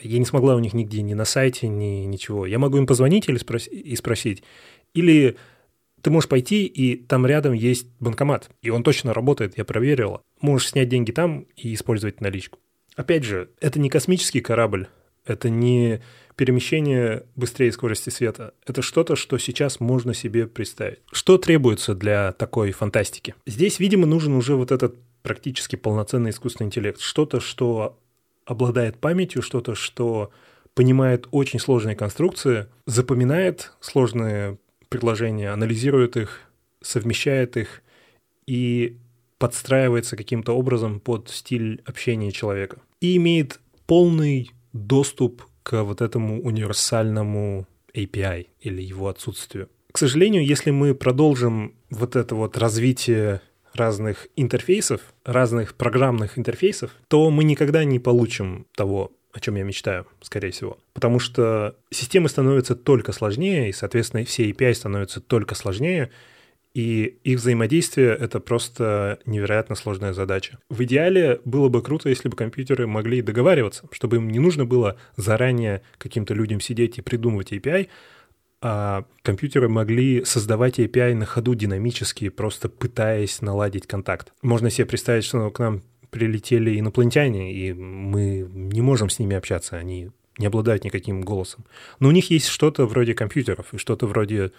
[0.00, 2.44] Я не смогла у них нигде, ни на сайте, ни ничего.
[2.44, 4.42] Я могу им позвонить или спрос- и спросить.
[4.94, 5.36] Или
[6.02, 10.22] ты можешь пойти, и там рядом есть банкомат, и он точно работает, я проверила.
[10.40, 12.58] Можешь снять деньги там и использовать наличку.
[12.96, 14.88] Опять же, это не космический корабль,
[15.24, 16.02] это не
[16.40, 18.54] перемещение быстрее скорости света.
[18.64, 21.00] Это что-то, что сейчас можно себе представить.
[21.12, 23.34] Что требуется для такой фантастики?
[23.46, 26.98] Здесь, видимо, нужен уже вот этот практически полноценный искусственный интеллект.
[26.98, 27.98] Что-то, что
[28.46, 30.30] обладает памятью, что-то, что
[30.72, 34.56] понимает очень сложные конструкции, запоминает сложные
[34.88, 36.40] предложения, анализирует их,
[36.80, 37.82] совмещает их
[38.46, 38.96] и
[39.36, 42.78] подстраивается каким-то образом под стиль общения человека.
[43.02, 49.68] И имеет полный доступ к вот этому универсальному API или его отсутствию.
[49.92, 53.40] К сожалению, если мы продолжим вот это вот развитие
[53.74, 60.06] разных интерфейсов, разных программных интерфейсов, то мы никогда не получим того, о чем я мечтаю,
[60.22, 60.78] скорее всего.
[60.92, 66.10] Потому что системы становятся только сложнее, и, соответственно, все API становятся только сложнее,
[66.72, 70.58] и их взаимодействие— это просто невероятно сложная задача.
[70.68, 74.96] В идеале было бы круто, если бы компьютеры могли договариваться, чтобы им не нужно было
[75.16, 77.88] заранее каким-то людям сидеть и придумывать API,
[78.62, 84.32] а компьютеры могли создавать API на ходу динамически, просто пытаясь наладить контакт.
[84.42, 89.76] Можно себе представить, что к нам прилетели инопланетяне, и мы не можем с ними общаться,
[89.76, 91.64] они не обладают никаким голосом.
[91.98, 94.52] Но у них есть что-то вроде компьютеров и что-то вроде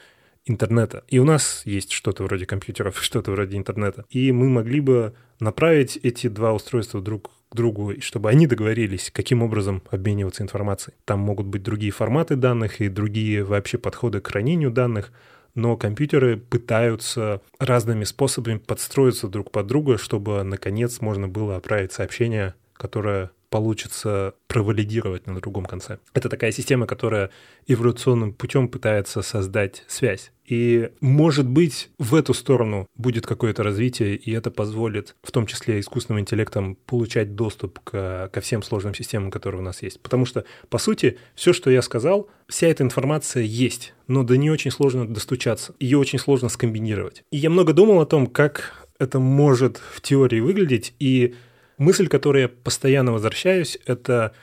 [0.45, 1.03] интернета.
[1.07, 4.05] И у нас есть что-то вроде компьютеров, что-то вроде интернета.
[4.09, 9.43] И мы могли бы направить эти два устройства друг к другу, чтобы они договорились, каким
[9.43, 10.95] образом обмениваться информацией.
[11.05, 15.11] Там могут быть другие форматы данных и другие вообще подходы к хранению данных,
[15.53, 22.53] но компьютеры пытаются разными способами подстроиться друг под друга, чтобы, наконец, можно было отправить сообщение,
[22.73, 25.99] которое получится провалидировать на другом конце.
[26.13, 27.31] Это такая система, которая
[27.67, 30.31] эволюционным путем пытается создать связь.
[30.45, 35.81] И, может быть, в эту сторону будет какое-то развитие, и это позволит, в том числе
[35.81, 40.01] искусственным интеллектом, получать доступ к, ко всем сложным системам, которые у нас есть.
[40.01, 44.53] Потому что, по сути, все, что я сказал, вся эта информация есть, но до нее
[44.53, 47.23] очень сложно достучаться, ее очень сложно скомбинировать.
[47.31, 51.35] И я много думал о том, как это может в теории выглядеть, и
[51.81, 54.33] Мысль, к которой я постоянно возвращаюсь, это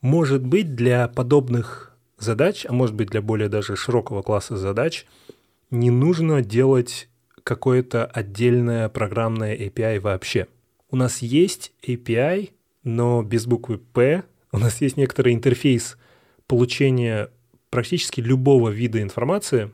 [0.00, 5.06] может быть для подобных задач, а может быть для более даже широкого класса задач,
[5.70, 7.08] не нужно делать
[7.44, 10.48] какое-то отдельное программное API вообще.
[10.90, 12.50] У нас есть API,
[12.82, 14.24] но без буквы P.
[14.50, 15.96] У нас есть некоторый интерфейс
[16.48, 17.30] получения
[17.70, 19.70] практически любого вида информации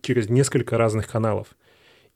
[0.00, 1.46] через несколько разных каналов–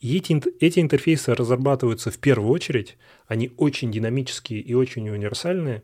[0.01, 5.83] и эти, эти интерфейсы разрабатываются в первую очередь, они очень динамические и очень универсальные,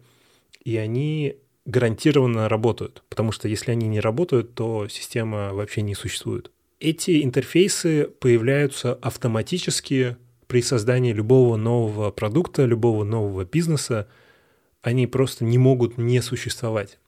[0.64, 6.50] и они гарантированно работают, потому что если они не работают, то система вообще не существует.
[6.80, 14.08] Эти интерфейсы появляются автоматически при создании любого нового продукта, любого нового бизнеса,
[14.80, 16.98] они просто не могут не существовать.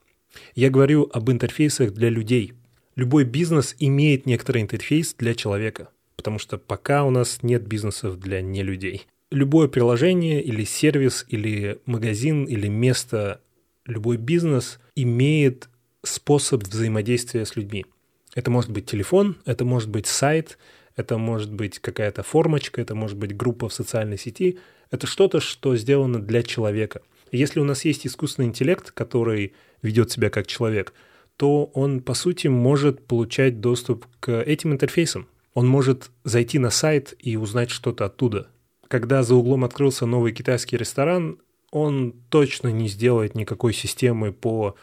[0.54, 2.52] Я говорю об интерфейсах для людей.
[2.96, 5.88] Любой бизнес имеет некоторый интерфейс для человека–
[6.18, 9.06] потому что пока у нас нет бизнесов для нелюдей.
[9.30, 13.40] Любое приложение или сервис, или магазин, или место,
[13.86, 15.68] любой бизнес имеет
[16.02, 17.86] способ взаимодействия с людьми.
[18.34, 20.58] Это может быть телефон, это может быть сайт,
[20.96, 24.58] это может быть какая-то формочка, это может быть группа в социальной сети.
[24.90, 27.00] Это что-то, что сделано для человека.
[27.30, 29.52] если у нас есть искусственный интеллект, который
[29.82, 30.94] ведет себя как человек,
[31.36, 35.28] то он, по сути, может получать доступ к этим интерфейсам.
[35.58, 38.48] Он может зайти на сайт и узнать что-то оттуда.
[38.86, 41.40] Когда за углом открылся новый китайский ресторан,
[41.72, 44.76] он точно не сделает никакой системы по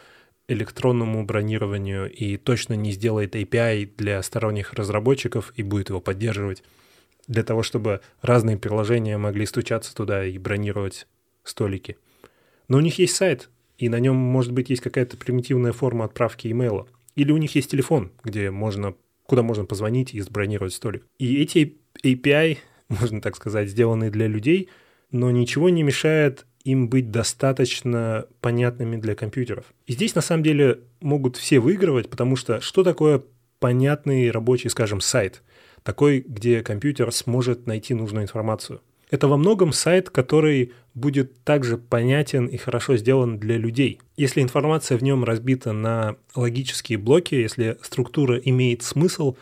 [0.48, 6.62] электронному бронированию и точно не сделает API для сторонних разработчиков и будет его поддерживать
[7.26, 11.06] для того, чтобы разные приложения могли стучаться туда и бронировать
[11.42, 11.96] столики.
[12.68, 16.48] Но у них есть сайт, и на нем, может быть, есть какая-то примитивная форма отправки
[16.48, 16.86] имейла.
[17.14, 18.94] Или у них есть телефон, где можно
[19.26, 21.04] куда можно позвонить и забронировать столик.
[21.18, 22.58] И эти API,
[22.88, 24.68] можно так сказать, сделаны для людей,
[25.10, 29.66] но ничего не мешает им быть достаточно понятными для компьютеров.
[29.86, 33.22] И здесь на самом деле могут все выигрывать, потому что что такое
[33.60, 35.42] понятный рабочий, скажем, сайт?
[35.84, 38.80] Такой, где компьютер сможет найти нужную информацию.
[39.10, 44.00] Это во многом сайт, который будет также понятен и хорошо сделан для людей.
[44.16, 49.36] Если информация в нем разбита на логические блоки, если структура имеет смысл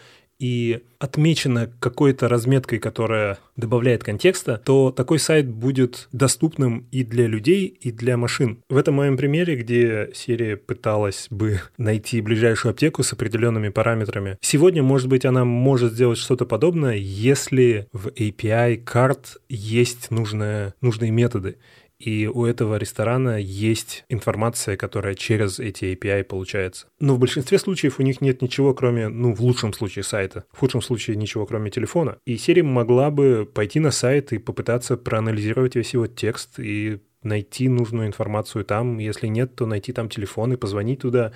[0.45, 7.67] и отмечена какой-то разметкой, которая добавляет контекста, то такой сайт будет доступным и для людей,
[7.67, 8.63] и для машин.
[8.69, 14.83] В этом моем примере, где серия пыталась бы найти ближайшую аптеку с определенными параметрами, сегодня,
[14.83, 21.57] может быть, она может сделать что-то подобное, если в API карт есть нужные, нужные методы.
[22.05, 26.87] И у этого ресторана есть информация, которая через эти API получается.
[27.01, 30.59] Но в большинстве случаев у них нет ничего, кроме, ну, в лучшем случае сайта, в
[30.59, 32.19] худшем случае ничего, кроме телефона.
[32.27, 37.69] И серия могла бы пойти на сайт и попытаться проанализировать весь его текст и найти
[37.69, 38.99] нужную информацию там.
[38.99, 41.33] Если нет, то найти там телефон и позвонить туда.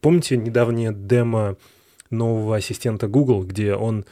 [0.00, 1.56] Помните недавнее демо
[2.10, 4.04] нового ассистента Google, где он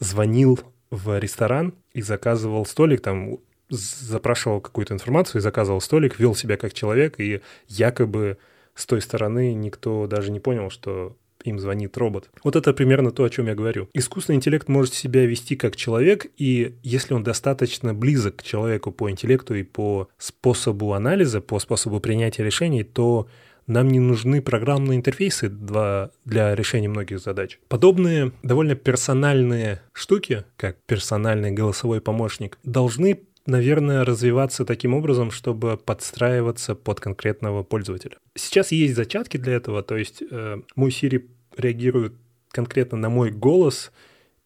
[0.00, 0.58] звонил
[0.90, 3.38] в ресторан и заказывал столик, там
[3.68, 8.38] запрашивал какую-то информацию и заказывал столик, вел себя как человек, и якобы
[8.74, 12.30] с той стороны никто даже не понял, что им звонит робот.
[12.44, 13.88] Вот это примерно то, о чем я говорю.
[13.94, 19.10] Искусственный интеллект может себя вести как человек, и если он достаточно близок к человеку по
[19.10, 23.28] интеллекту и по способу анализа, по способу принятия решений, то
[23.66, 27.58] нам не нужны программные интерфейсы для, решения многих задач.
[27.68, 36.74] Подобные довольно персональные штуки, как персональный голосовой помощник, должны наверное, развиваться таким образом, чтобы подстраиваться
[36.74, 38.16] под конкретного пользователя.
[38.34, 42.14] Сейчас есть зачатки для этого, то есть э, мой Siri реагирует
[42.50, 43.92] конкретно на мой голос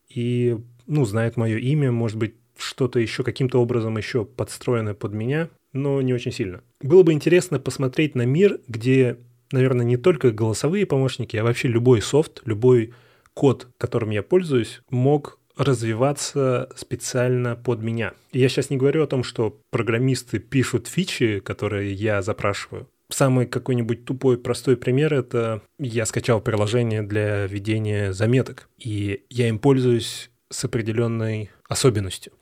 [0.08, 5.48] и, ну, знает мое имя, может быть, что-то еще каким-то образом еще подстроено под меня,
[5.72, 6.62] но не очень сильно.
[6.80, 9.18] Было бы интересно посмотреть на мир, где,
[9.52, 12.92] наверное, не только голосовые помощники, а вообще любой софт, любой
[13.34, 18.14] код, которым я пользуюсь, мог развиваться специально под меня.
[18.32, 22.88] И я сейчас не говорю о том, что программисты пишут фичи, которые я запрашиваю.
[23.10, 29.58] Самый какой-нибудь тупой простой пример— это я скачал приложение для ведения заметок, и я им
[29.58, 32.32] пользуюсь с определенной особенностью.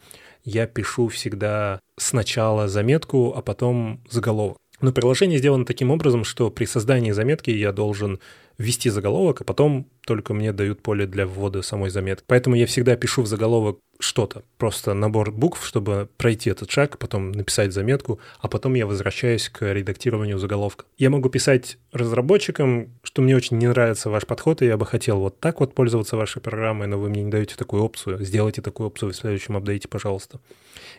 [0.44, 4.58] Я пишу всегда сначала заметку, а потом заголовок.
[4.80, 8.20] Но приложение сделано таким образом, что при создании заметки я должен
[8.58, 12.24] ввести заголовок, а потом только мне дают поле для ввода самой заметки.
[12.26, 17.32] Поэтому я всегда пишу в заголовок что-то, просто набор букв, чтобы пройти этот шаг, потом
[17.32, 20.84] написать заметку, а потом я возвращаюсь к редактированию заголовка.
[20.96, 25.18] Я могу писать разработчикам, что мне очень не нравится ваш подход, и я бы хотел
[25.18, 28.24] вот так вот пользоваться вашей программой, но вы мне не даете такую опцию.
[28.24, 30.40] Сделайте такую опцию в следующем апдейте, пожалуйста.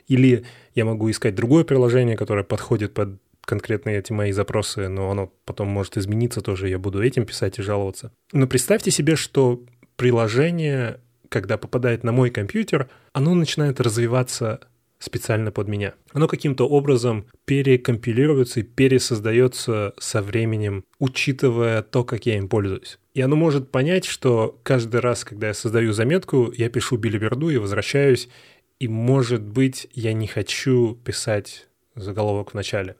[0.08, 0.46] Или
[0.76, 5.70] я могу искать другое приложение, которое подходит под конкретно эти мои запросы, но оно потом
[5.70, 8.12] может измениться тоже, я буду этим писать и жаловаться.
[8.32, 9.64] Но представьте себе, что
[9.96, 14.60] приложение, когда попадает на мой компьютер, оно начинает развиваться
[15.00, 15.96] специально под меня.
[16.12, 23.00] Оно каким-то образом перекомпилируется и пересоздается со временем, учитывая то, как я им пользуюсь.
[23.16, 27.58] И оно может понять, что каждый раз, когда я создаю заметку, я пишу билиберду и
[27.58, 28.30] возвращаюсь,
[28.80, 32.96] и, может быть, я не хочу писать заголовок в начале.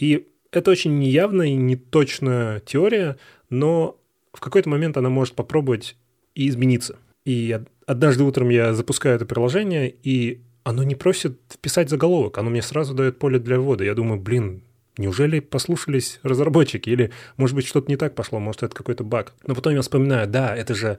[0.00, 3.18] И это очень неявная и неточная теория,
[3.50, 4.00] но
[4.32, 5.96] в какой-то момент она может попробовать
[6.34, 6.98] и измениться.
[7.24, 12.62] И однажды утром я запускаю это приложение, и оно не просит вписать заголовок, оно мне
[12.62, 13.84] сразу дает поле для ввода.
[13.84, 14.62] Я думаю, блин,
[14.96, 16.88] неужели послушались разработчики?
[16.88, 19.34] Или, может быть, что-то не так пошло, может, это какой-то баг.
[19.46, 20.98] Но потом я вспоминаю, да, это же,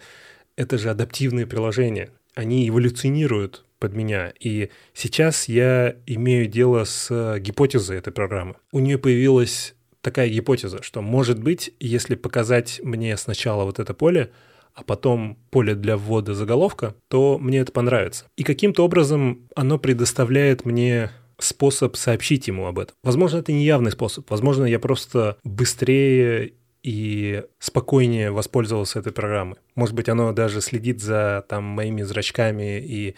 [0.56, 2.12] это же адаптивные приложения.
[2.36, 4.32] Они эволюционируют под меня.
[4.39, 8.55] И сейчас я имею дело с гипотезой этой программы.
[8.71, 14.32] У нее появилась такая гипотеза, что, может быть, если показать мне сначала вот это поле,
[14.73, 18.25] а потом поле для ввода заголовка, то мне это понравится.
[18.38, 22.95] И каким-то образом оно предоставляет мне способ сообщить ему об этом.
[23.03, 24.29] Возможно, это не явный способ.
[24.29, 26.53] Возможно, я просто быстрее
[26.84, 29.57] и спокойнее воспользовался этой программой.
[29.75, 33.15] Может быть, оно даже следит за там моими зрачками и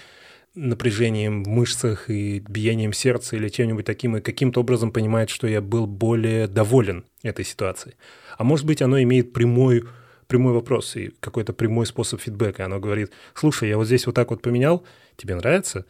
[0.55, 5.61] напряжением в мышцах и биением сердца или чем-нибудь таким, и каким-то образом понимает, что я
[5.61, 7.95] был более доволен этой ситуацией.
[8.37, 9.83] А может быть, оно имеет прямой,
[10.27, 12.65] прямой вопрос и какой-то прямой способ фидбэка.
[12.65, 14.83] Оно говорит, слушай, я вот здесь вот так вот поменял,
[15.17, 15.85] тебе нравится?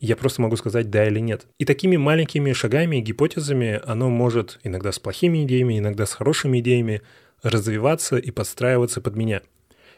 [0.00, 1.46] Я просто могу сказать да или нет.
[1.58, 7.02] И такими маленькими шагами, гипотезами оно может иногда с плохими идеями, иногда с хорошими идеями
[7.42, 9.42] развиваться и подстраиваться под меня.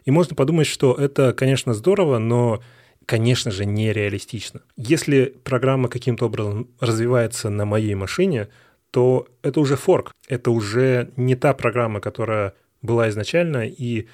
[0.04, 2.62] И можно подумать, что это, конечно, здорово, но
[3.10, 4.60] конечно же, нереалистично.
[4.76, 8.46] Если программа каким-то образом развивается на моей машине,
[8.92, 10.12] то это уже форк.
[10.28, 14.06] Это уже не та программа, которая была изначально, и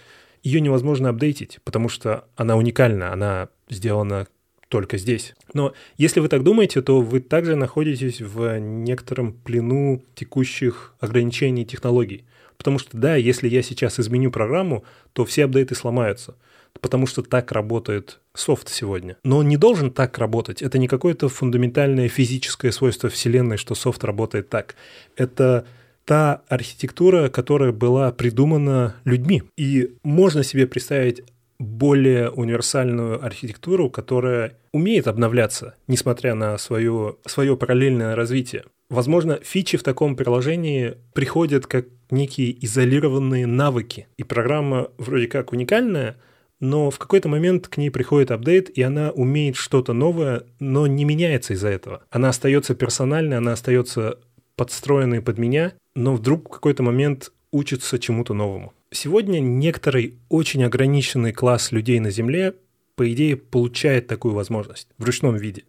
[0.42, 4.28] ее невозможно апдейтить, потому что она уникальна, она сделана
[4.68, 5.34] только здесь.
[5.53, 12.24] Но если вы так думаете, то вы также находитесь в некотором плену текущих ограничений технологий.
[12.57, 16.34] Потому что да, если я сейчас изменю программу, то все апдейты сломаются
[16.81, 19.16] потому что так работает софт сегодня.
[19.24, 20.62] Но он не должен так работать.
[20.62, 24.77] Это не какое-то фундаментальное физическое свойство Вселенной, что софт работает так.
[25.16, 25.66] Это
[26.05, 29.43] та архитектура, которая была придумана людьми.
[29.57, 31.22] И можно себе представить
[31.59, 38.64] более универсальную архитектуру, которая умеет обновляться, несмотря на свое, свое параллельное развитие.
[38.89, 44.07] Возможно, фичи в таком приложении приходят как некие изолированные навыки.
[44.16, 46.16] И программа вроде как уникальная,
[46.61, 51.04] но в какой-то момент к ней приходит апдейт, и она умеет что-то новое, но не
[51.04, 52.02] меняется из-за этого.
[52.11, 54.18] Она остается персональной, она остается
[54.57, 58.72] подстроенной под меня, но вдруг в какой-то момент учится чему-то новому.
[58.90, 62.54] Сегодня некоторый очень ограниченный класс людей на Земле,
[62.94, 65.64] по идее, получает такую возможность в ручном виде.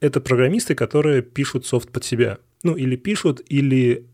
[0.00, 2.38] Это программисты, которые пишут софт под себя.
[2.62, 4.06] Ну, или пишут, или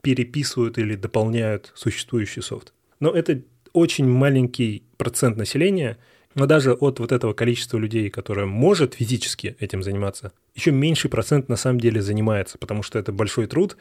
[0.00, 2.72] переписывают, или дополняют существующий софт.
[3.00, 3.42] Но это
[3.78, 5.98] очень маленький процент населения,
[6.34, 11.48] но даже от вот этого количества людей, которое может физически этим заниматься, еще меньший процент
[11.48, 13.76] на самом деле занимается, потому что это большой труд,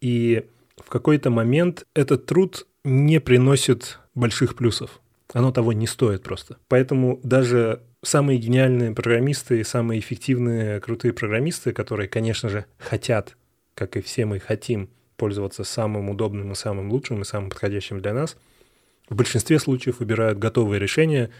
[0.00, 0.44] и
[0.76, 5.00] в какой-то момент этот труд не приносит больших плюсов.
[5.32, 6.58] Оно того не стоит просто.
[6.68, 13.36] Поэтому даже самые гениальные программисты и самые эффективные крутые программисты, которые, конечно же, хотят,
[13.74, 18.12] как и все мы хотим, пользоваться самым удобным и самым лучшим и самым подходящим для
[18.12, 18.36] нас,
[19.08, 21.30] в большинстве случаев выбирают готовые решения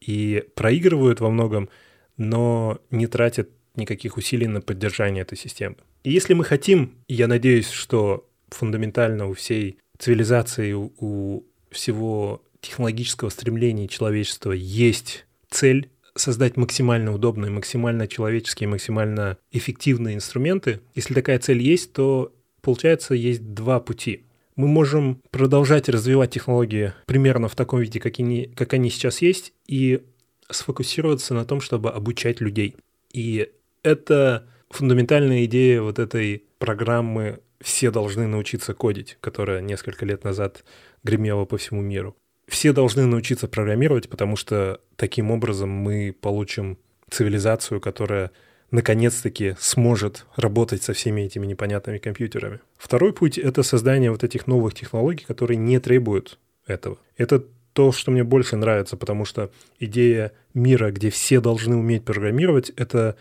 [0.00, 1.68] и проигрывают во многом,
[2.16, 5.76] но не тратят никаких усилий на поддержание этой системы.
[6.04, 13.28] И если мы хотим, и я надеюсь, что фундаментально у всей цивилизации, у всего технологического
[13.30, 20.80] стремления человечества есть цель создать максимально удобные, максимально человеческие, максимально эффективные инструменты.
[20.94, 24.24] Если такая цель есть, то получается есть два пути.
[24.56, 29.52] Мы можем продолжать развивать технологии примерно в таком виде, как они, как они сейчас есть,
[29.66, 30.02] и
[30.50, 32.76] сфокусироваться на том, чтобы обучать людей.
[33.12, 33.50] И
[33.82, 40.64] это фундаментальная идея вот этой программы «Все должны научиться кодить», которая несколько лет назад
[41.02, 42.16] гремела по всему миру.
[42.48, 46.78] Все должны научиться программировать, потому что таким образом мы получим
[47.08, 48.32] цивилизацию, которая
[48.72, 52.58] наконец-таки сможет работать со всеми этими непонятными компьютерами.
[52.76, 56.98] Второй путь— это создание вот этих новых технологий, которые не требуют этого.
[57.16, 57.44] Это
[57.74, 63.16] то, что мне больше нравится, потому что идея мира, где все должны уметь программировать, это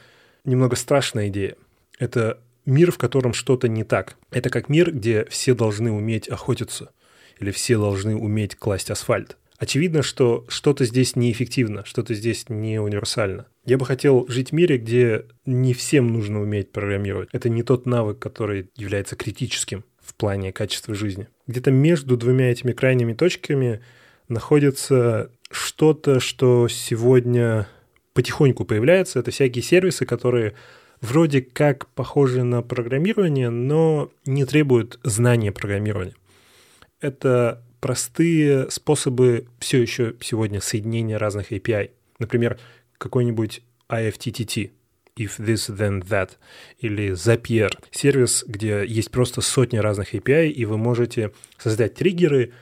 [0.45, 1.55] немного страшная идея.
[1.99, 4.17] Это мир, в котором что-то не так.
[4.31, 6.91] Это как мир, где все должны уметь охотиться
[7.39, 9.37] или все должны уметь класть асфальт.
[9.61, 13.45] Очевидно, что что-то здесь неэффективно, что-то здесь не универсально.
[13.63, 17.29] Я бы хотел жить в мире, где не всем нужно уметь программировать.
[17.31, 21.27] Это не тот навык, который является критическим в плане качества жизни.
[21.45, 23.81] Где-то между двумя этими крайними точками
[24.27, 27.67] находится что-то, что сегодня
[28.13, 29.19] потихоньку появляется.
[29.19, 30.55] Это всякие сервисы, которые
[31.01, 36.15] вроде как похожи на программирование, но не требуют знания программирования.
[36.99, 41.91] Это простые способы все еще сегодня соединения разных API.
[42.19, 42.57] Например,
[42.97, 44.71] какой-нибудь IFTTT,
[45.17, 46.31] if this then that,
[46.79, 52.53] или Zapier, сервис, где есть просто сотни разных API, и вы можете создать триггеры,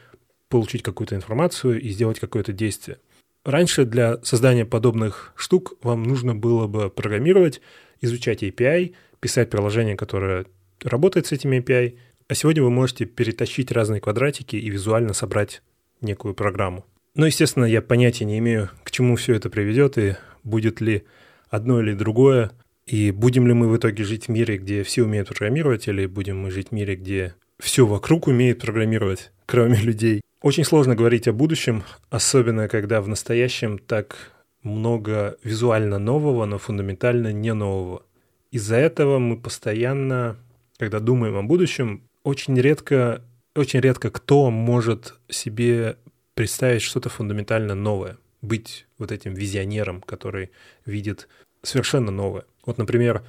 [0.47, 2.97] получить какую-то информацию и сделать какое-то действие.
[3.43, 7.61] Раньше для создания подобных штук вам нужно было бы программировать,
[8.01, 10.45] изучать API, писать приложение, которое
[10.81, 11.97] работает с этими API,
[12.29, 15.63] а сегодня вы можете перетащить разные квадратики и визуально собрать
[15.99, 16.85] некую программу.
[17.15, 21.05] Но, естественно, я понятия не имею, к чему все это приведет и будет ли
[21.49, 22.51] одно или другое,
[22.85, 26.39] и будем ли мы в итоге жить в мире, где все умеют программировать, или будем
[26.39, 30.21] мы жить в мире, где все вокруг умеет программировать, кроме людей.
[30.43, 37.33] Очень сложно говорить о будущем, особенно когда в настоящем так много визуально нового, но фундаментально
[37.33, 38.03] не нового.
[38.51, 40.37] Из-за этого мы постоянно,
[40.77, 43.23] когда думаем о будущем, очень редко,
[43.55, 45.97] очень редко кто может себе
[46.33, 50.51] представить что-то фундаментально новое, быть вот этим визионером, который
[50.85, 51.27] видит
[51.63, 52.45] совершенно новое.
[52.65, 53.23] Вот, например,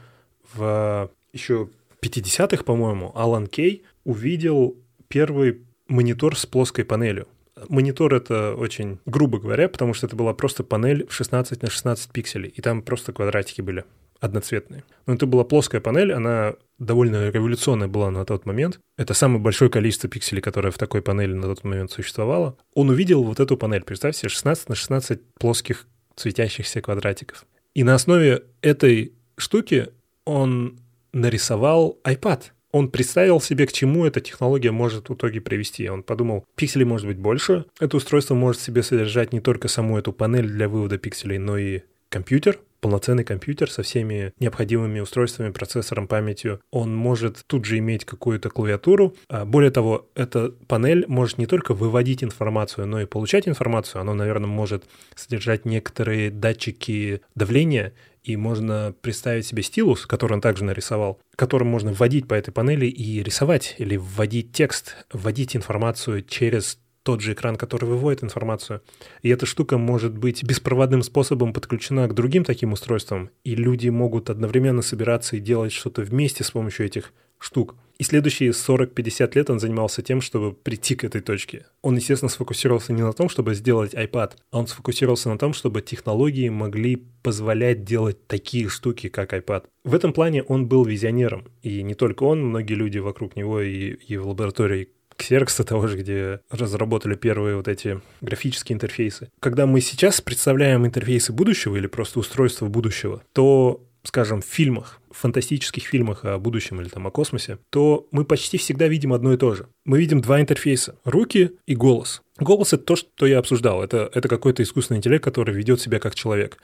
[0.55, 1.70] в еще
[2.03, 4.76] 50-х, по-моему, Алан Кей увидел
[5.09, 7.26] первый монитор с плоской панелью.
[7.68, 12.11] Монитор это очень грубо говоря, потому что это была просто панель в 16 на 16
[12.11, 13.84] пикселей, и там просто квадратики были
[14.21, 14.85] одноцветные.
[15.07, 18.81] Но это была плоская панель, она довольно революционная была на тот момент.
[18.97, 22.57] Это самое большое количество пикселей, которое в такой панели на тот момент существовало.
[22.75, 27.47] Он увидел вот эту панель, представьте, 16 на 16 плоских светящихся квадратиков.
[27.75, 29.89] И на основе этой штуки
[30.25, 30.79] он
[31.12, 32.43] нарисовал iPad—
[32.73, 35.89] он представил себе, к чему эта технология может в итоге привести.
[35.89, 37.64] Он подумал, пикселей может быть больше.
[37.81, 41.81] Это устройство может себе содержать не только саму эту панель для вывода пикселей, но и
[42.09, 46.61] компьютер, полноценный компьютер со всеми необходимыми устройствами, процессором, памятью.
[46.70, 49.14] Он может тут же иметь какую-то клавиатуру.
[49.28, 54.01] А более того, эта панель может не только выводить информацию, но и получать информацию.
[54.01, 60.64] Она, наверное, может содержать некоторые датчики давления, и можно представить себе стилус, который он также
[60.64, 66.78] нарисовал, которым можно вводить по этой панели и рисовать, или вводить текст, вводить информацию через
[67.03, 68.82] тот же экран, который выводит информацию.
[69.22, 74.30] И эта штука может быть беспроводным способом подключена к другим таким устройствам, и люди могут
[74.30, 77.74] одновременно собираться и делать что-то вместе с помощью этих штук.
[77.98, 81.66] И следующие 40-50 лет он занимался тем, чтобы прийти к этой точке.
[81.82, 85.82] Он, естественно, сфокусировался не на том, чтобы сделать iPad, а он сфокусировался на том, чтобы
[85.82, 89.64] технологии могли позволять делать такие штуки, как iPad.
[89.84, 91.48] В этом плане он был визионером.
[91.62, 94.88] И не только он, многие люди вокруг него и, и в лаборатории
[95.21, 99.31] Xerox того же, где разработали первые вот эти графические интерфейсы.
[99.41, 105.18] Когда мы сейчас представляем интерфейсы будущего или просто устройства будущего, то скажем, в фильмах, в
[105.18, 109.37] фантастических фильмах о будущем или там о космосе, то мы почти всегда видим одно и
[109.37, 109.66] то же.
[109.85, 112.23] Мы видим два интерфейса— руки и голос.
[112.39, 113.83] Голос— это то, что я обсуждал.
[113.83, 116.59] Это, это какой-то искусственный интеллект, который ведет себя как человек.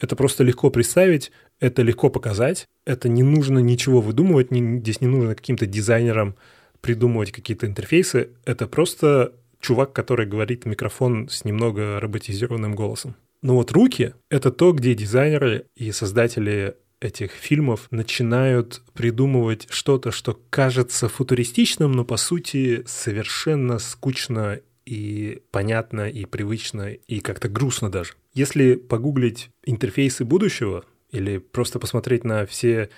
[0.00, 1.30] Это просто легко представить,
[1.60, 6.36] это легко показать, это не нужно ничего выдумывать, не, здесь не нужно каким-то дизайнерам
[6.80, 13.16] придумывать какие-то интерфейсы, это просто чувак, который говорит в микрофон с немного роботизированным голосом.
[13.42, 20.38] Но вот руки— это то, где дизайнеры и создатели этих фильмов начинают придумывать что-то, что
[20.50, 28.14] кажется футуристичным, но по сути совершенно скучно и понятно, и привычно, и как-то грустно даже.
[28.34, 32.90] Если погуглить интерфейсы будущего или просто посмотреть на все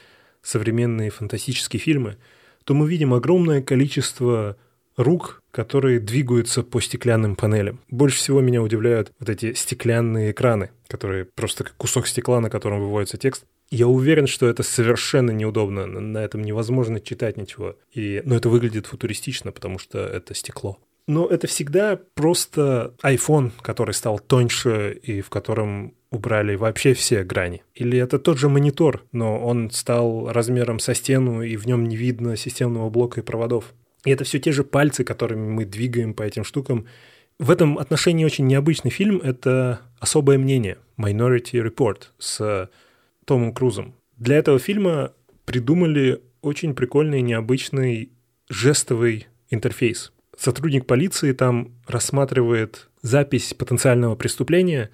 [0.42, 2.16] современные фантастические фильмы—
[2.64, 4.56] то мы видим огромное количество
[4.96, 7.80] рук, которые двигаются по стеклянным панелям.
[7.88, 12.80] Больше всего меня удивляют вот эти стеклянные экраны, которые просто как кусок стекла, на котором
[12.80, 13.44] выводится текст.
[13.70, 17.76] Я уверен, что это совершенно неудобно, на этом невозможно читать ничего.
[17.90, 20.78] И, но это выглядит футуристично, потому что это стекло.
[21.06, 27.62] Но это всегда просто iPhone, который стал тоньше и в котором убрали вообще все грани?
[27.74, 31.96] Или это тот же монитор, но он стал размером со стену, и в нем не
[31.96, 33.74] видно системного блока и проводов?
[34.04, 36.86] И это все те же пальцы, которыми мы двигаем по этим штукам.
[37.38, 42.70] В этом отношении очень необычный фильм— это «Особое мнение» Minority Report с
[43.24, 43.94] Томом Крузом.
[44.16, 45.12] Для этого фильма
[45.44, 48.12] придумали очень прикольный, необычный
[48.48, 50.12] жестовый интерфейс.
[50.36, 54.90] Сотрудник полиции там рассматривает запись потенциального преступления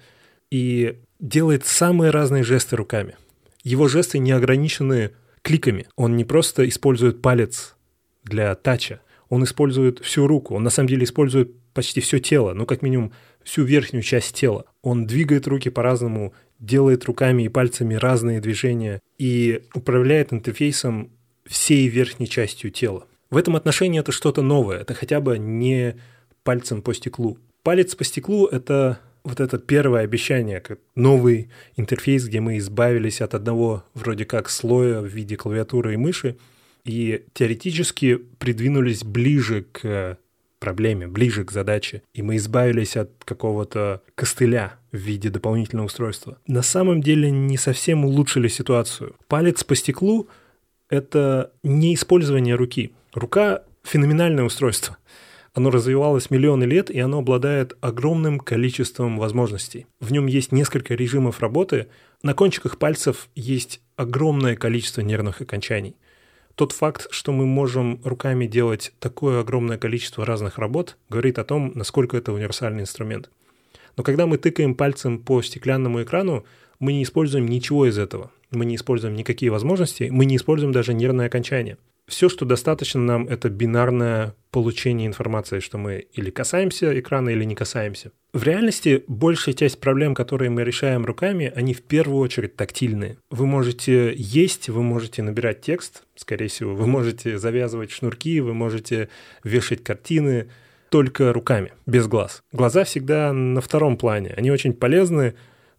[0.51, 3.15] и делает самые разные жесты руками.
[3.63, 5.11] Его жесты не ограничены
[5.41, 5.87] кликами.
[5.95, 7.75] Он не просто использует палец
[8.23, 10.55] для тача, он использует всю руку.
[10.55, 13.13] Он на самом деле использует почти все тело, ну как минимум
[13.43, 14.65] всю верхнюю часть тела.
[14.81, 21.11] Он двигает руки по-разному, делает руками и пальцами разные движения и управляет интерфейсом
[21.45, 23.07] всей верхней частью тела.
[23.29, 25.95] В этом отношении это что-то новое, это хотя бы не
[26.43, 27.37] пальцем по стеклу.
[27.63, 33.33] Палец по стеклу— это вот это первое обещание, как новый интерфейс, где мы избавились от
[33.33, 36.37] одного вроде как слоя в виде клавиатуры и мыши,
[36.85, 40.17] и теоретически придвинулись ближе к
[40.59, 46.37] проблеме, ближе к задаче, и мы избавились от какого-то костыля в виде дополнительного устройства.
[46.47, 49.15] На самом деле не совсем улучшили ситуацию.
[49.27, 50.27] Палец по стеклу—
[50.89, 52.93] это не использование руки.
[53.13, 54.97] Рука— феноменальное устройство—
[55.53, 59.87] оно развивалось миллионы лет, и оно обладает огромным количеством возможностей.
[59.99, 61.87] В нем есть несколько режимов работы.
[62.21, 65.95] На кончиках пальцев есть огромное количество нервных окончаний.
[66.55, 71.71] Тот факт, что мы можем руками делать такое огромное количество разных работ, говорит о том,
[71.73, 73.29] насколько это универсальный инструмент.
[73.95, 76.45] Но когда мы тыкаем пальцем по стеклянному экрану,
[76.79, 78.31] мы не используем ничего из этого.
[78.51, 81.77] Мы не используем никакие возможности, мы не используем даже нервное окончание
[82.09, 87.55] все, что достаточно нам, это бинарное получение информации, что мы или касаемся экрана, или не
[87.55, 88.11] касаемся.
[88.33, 93.17] В реальности большая часть проблем, которые мы решаем руками, они в первую очередь тактильные.
[93.29, 99.09] Вы можете есть, вы можете набирать текст, скорее всего, вы можете завязывать шнурки, вы можете
[99.43, 100.49] вешать картины
[100.89, 102.43] только руками, без глаз.
[102.51, 104.33] Глаза всегда на втором плане.
[104.35, 105.35] Они очень полезны,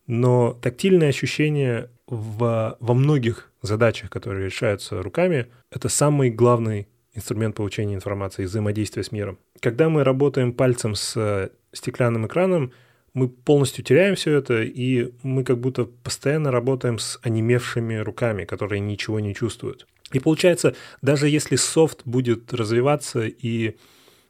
[0.07, 7.95] но тактильные ощущения в, во многих задачах, которые решаются руками, это самый главный инструмент получения
[7.95, 9.39] информации и взаимодействия с миром.
[9.61, 12.73] Когда мы работаем пальцем с стеклянным экраном,
[13.13, 18.81] мы полностью теряем все это, и мы как будто постоянно работаем с онемевшими руками, которые
[18.81, 19.87] ничего не чувствуют.
[20.13, 23.77] И получается, даже если софт будет развиваться и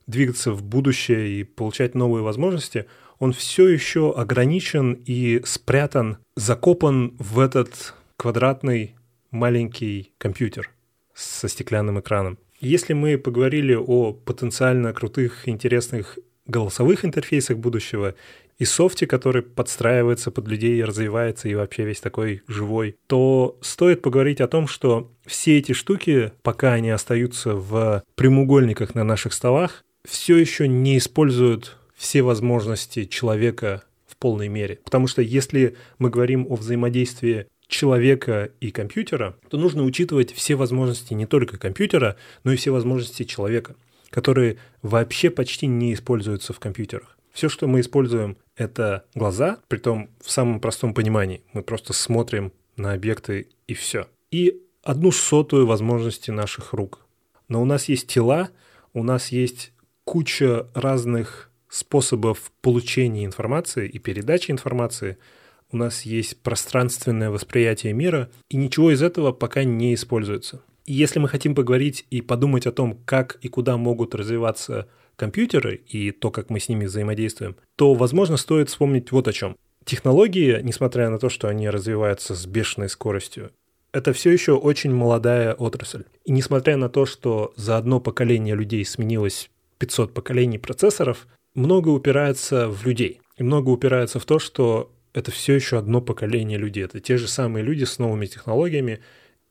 [0.06, 2.86] двигаться в будущее и получать новые возможности,
[3.18, 8.94] он все еще ограничен и спрятан, закопан в этот квадратный
[9.30, 10.70] маленький компьютер
[11.14, 12.38] со стеклянным экраном.
[12.60, 18.14] Если мы поговорили о потенциально крутых, интересных голосовых интерфейсах будущего
[18.58, 24.02] и софте, который подстраивается под людей и развивается, и вообще весь такой живой, то стоит
[24.02, 29.84] поговорить о том, что все эти штуки, пока они остаются в прямоугольниках на наших столах,
[30.04, 34.80] все еще не используют все возможности человека в полной мере.
[34.84, 41.14] Потому что если мы говорим о взаимодействии человека и компьютера, то нужно учитывать все возможности
[41.14, 43.76] не только компьютера, но и все возможности человека,
[44.10, 47.16] которые вообще почти не используются в компьютерах.
[47.32, 51.42] Все, что мы используем, это глаза, при том в самом простом понимании.
[51.52, 54.08] Мы просто смотрим на объекты и все.
[54.32, 57.06] И одну сотую возможности наших рук.
[57.48, 58.50] Но у нас есть тела,
[58.92, 59.72] у нас есть
[60.04, 65.16] куча разных способов получения информации и передачи информации–
[65.72, 70.62] у нас есть пространственное восприятие мира, и ничего из этого пока не используется.
[70.86, 75.82] И если мы хотим поговорить и подумать о том, как и куда могут развиваться компьютеры
[75.86, 79.56] и то, как мы с ними взаимодействуем, то, возможно, стоит вспомнить вот о чем.
[79.84, 83.52] Технологии, несмотря на то, что они развиваются с бешеной скоростью,
[83.92, 86.04] это все еще очень молодая отрасль.
[86.24, 92.68] И несмотря на то, что за одно поколение людей сменилось 500 поколений процессоров, много упирается
[92.68, 93.20] в людей.
[93.36, 96.84] И много упирается в то, что это все еще одно поколение людей.
[96.84, 99.00] Это те же самые люди с новыми технологиями.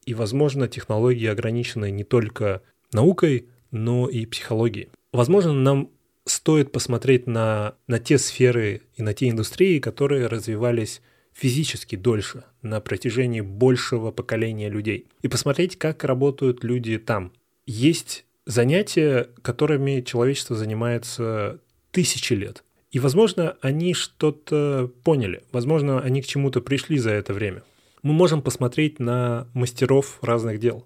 [0.05, 4.89] И, возможно, технологии ограничены не только наукой, но и психологией.
[5.11, 5.91] Возможно, нам
[6.25, 11.01] стоит посмотреть на, на те сферы и на те индустрии, которые развивались
[11.33, 17.31] физически дольше, на протяжении большего поколения людей, и посмотреть, как работают люди там.
[17.65, 21.59] Есть занятия, которыми человечество занимается
[21.91, 27.63] тысячи лет– и, возможно, они что-то поняли, возможно, они к чему-то пришли за это время.
[28.01, 30.85] Мы можем посмотреть на мастеров разных дел,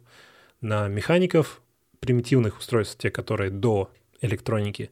[0.61, 1.61] на механиков
[1.99, 3.89] примитивных устройств, те, которые до
[4.21, 4.91] электроники,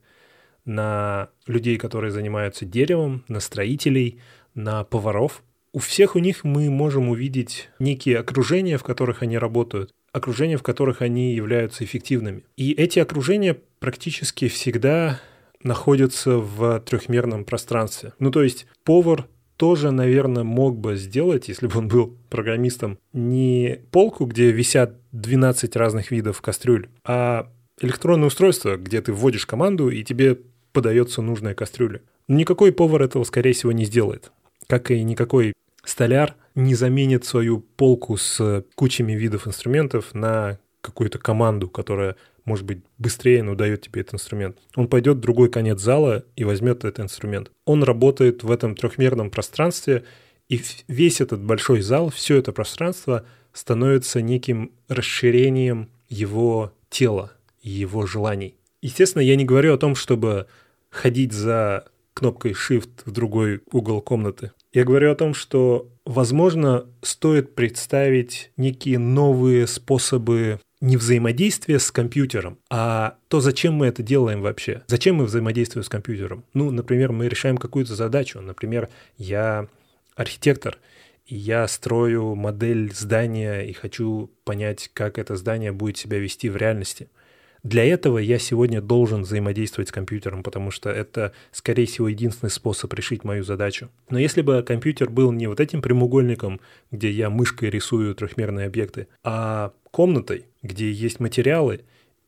[0.63, 4.21] на людей, которые занимаются деревом, на строителей,
[4.53, 5.43] на поваров.
[5.73, 10.63] У всех у них мы можем увидеть некие окружения, в которых они работают, окружения, в
[10.63, 12.43] которых они являются эффективными.
[12.57, 15.19] И эти окружения практически всегда
[15.63, 18.13] находится в трехмерном пространстве.
[18.19, 23.81] Ну, то есть повар тоже, наверное, мог бы сделать, если бы он был программистом, не
[23.91, 30.03] полку, где висят 12 разных видов кастрюль, а электронное устройство, где ты вводишь команду, и
[30.03, 30.39] тебе
[30.71, 32.01] подается нужная кастрюля.
[32.27, 34.31] Никакой повар этого, скорее всего, не сделает.
[34.67, 35.53] Как и никакой
[35.83, 42.15] столяр не заменит свою полку с кучами видов инструментов на какую-то команду, которая
[42.45, 44.57] может быть, быстрее, но дает тебе этот инструмент.
[44.75, 47.51] Он пойдет в другой конец зала и возьмет этот инструмент.
[47.65, 50.03] Он работает в этом трехмерном пространстве,
[50.49, 58.55] и весь этот большой зал, все это пространство становится неким расширением его тела, его желаний.
[58.81, 60.47] Естественно, я не говорю о том, чтобы
[60.89, 64.51] ходить за кнопкой Shift в другой угол комнаты.
[64.73, 72.57] Я говорю о том, что, возможно, стоит представить некие новые способы не взаимодействие с компьютером,
[72.69, 74.81] а то, зачем мы это делаем вообще.
[74.87, 76.43] Зачем мы взаимодействуем с компьютером?
[76.53, 78.41] Ну, например, мы решаем какую-то задачу.
[78.41, 79.67] Например, я
[80.15, 80.79] архитектор,
[81.27, 86.57] и я строю модель здания и хочу понять, как это здание будет себя вести в
[86.57, 87.07] реальности–
[87.63, 92.91] для этого я сегодня должен взаимодействовать с компьютером, потому что это, скорее всего, единственный способ
[92.93, 93.89] решить мою задачу.
[94.09, 96.59] Но если бы компьютер был не вот этим прямоугольником,
[96.89, 101.81] где я мышкой рисую трехмерные объекты, а комнатой, где есть материалы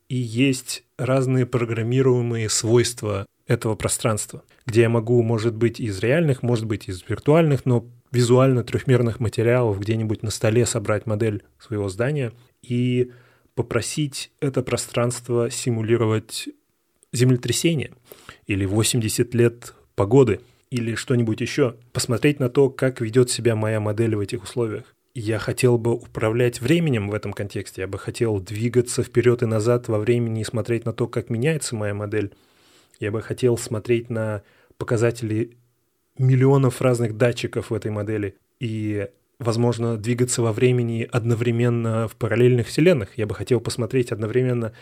[0.08, 6.66] и есть разные программируемые свойства этого пространства, где я могу, может быть, из реальных, может
[6.66, 12.32] быть, из виртуальных, но визуально трехмерных материалов где-нибудь на столе собрать модель своего здания
[12.62, 13.10] и
[13.54, 16.48] попросить это пространство симулировать
[17.12, 17.92] землетрясение
[18.46, 20.40] или 80 лет погоды
[20.70, 24.94] или что-нибудь еще, посмотреть на то, как ведет себя моя модель в этих условиях.
[25.14, 29.86] Я хотел бы управлять временем в этом контексте, я бы хотел двигаться вперед и назад
[29.86, 32.34] во времени и смотреть на то, как меняется моя модель.
[32.98, 34.42] Я бы хотел смотреть на
[34.76, 35.56] показатели
[36.18, 39.06] миллионов разных датчиков в этой модели и
[39.44, 43.16] возможно, двигаться во времени одновременно в параллельных вселенных.
[43.16, 44.72] Я бы хотел посмотреть одновременно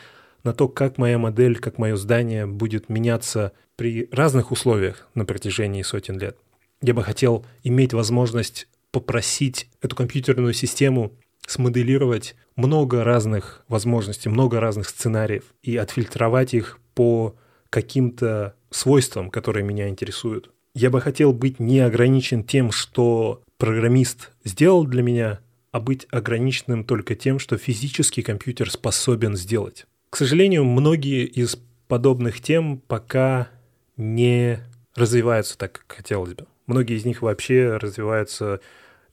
[0.44, 5.82] на то, как моя модель, как мое здание будет меняться при разных условиях на протяжении
[5.82, 6.36] сотен лет.
[6.80, 11.12] Я бы хотел иметь возможность попросить эту компьютерную систему
[11.46, 17.36] смоделировать много разных возможностей, много разных сценариев и отфильтровать их по
[17.70, 20.50] каким-то свойствам, которые меня интересуют.
[20.74, 25.38] Я бы хотел быть не ограничен тем, что программист сделал для меня,
[25.70, 29.86] а быть ограниченным только тем, что физический компьютер способен сделать.
[30.10, 31.56] К сожалению, многие из
[31.86, 33.50] подобных тем пока
[33.96, 34.58] не
[34.96, 36.46] развиваются так, как хотелось бы.
[36.66, 38.58] Многие из них вообще развиваются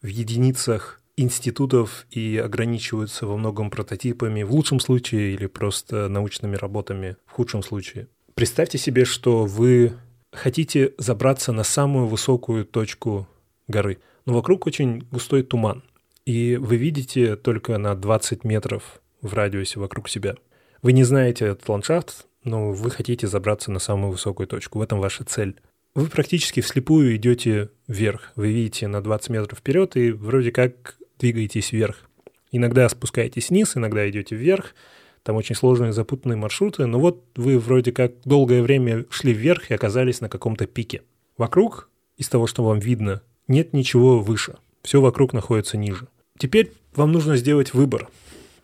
[0.01, 7.17] в единицах институтов и ограничиваются во многом прототипами в лучшем случае или просто научными работами
[7.27, 8.07] в худшем случае.
[8.33, 9.93] Представьте себе, что вы
[10.31, 13.27] хотите забраться на самую высокую точку
[13.67, 13.99] горы,
[14.29, 15.83] но вокруг очень густой туман,
[16.23, 20.35] и вы видите только на 20 метров в радиусе вокруг себя.
[20.83, 24.99] Вы не знаете этот ландшафт, но вы хотите забраться на самую высокую точку, в этом
[24.99, 25.59] ваша цель.
[25.95, 28.31] Вы практически вслепую идете вверх.
[28.35, 32.07] Вы видите на 20 метров вперед и вроде как двигаетесь вверх.
[32.51, 34.75] Иногда спускаетесь вниз, иногда идете вверх.
[35.23, 39.73] Там очень сложные запутанные маршруты, но вот вы вроде как долгое время шли вверх и
[39.73, 41.01] оказались на каком-то пике.
[41.35, 44.55] Вокруг, из того, что вам видно, нет ничего выше.
[44.83, 46.07] Все вокруг находится ниже.
[46.37, 48.07] Теперь вам нужно сделать выбор.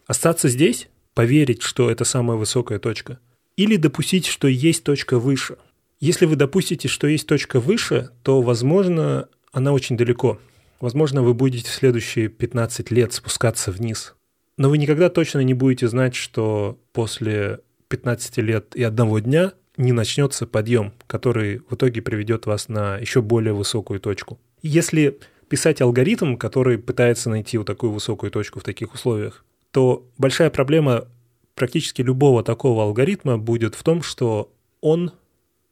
[0.08, 3.20] Остаться здесь, поверить, что это самая высокая точка,
[3.58, 5.58] или допустить, что есть точка выше.
[6.00, 10.40] Если вы допустите, что есть точка выше, то, возможно, она очень далеко.
[10.80, 14.14] Возможно, вы будете в следующие 15 лет спускаться вниз.
[14.58, 19.92] Но вы никогда точно не будете знать, что после 15 лет и одного дня не
[19.92, 24.40] начнется подъем, который в итоге приведет вас на еще более высокую точку.
[24.62, 30.50] Если писать алгоритм, который пытается найти вот такую высокую точку в таких условиях, то большая
[30.50, 31.08] проблема
[31.54, 34.52] практически любого такого алгоритма будет в том, что
[34.82, 35.12] он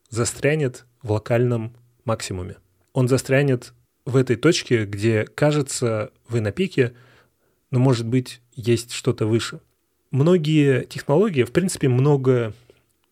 [0.10, 1.74] застрянет в локальном
[2.06, 2.58] максимуме.
[2.94, 3.74] Он застрянет
[4.06, 6.94] в этой точке, где кажется, вы на пике,
[7.72, 9.60] но, может быть, есть что-то выше.
[10.12, 12.54] Многие технологии, в принципе, много,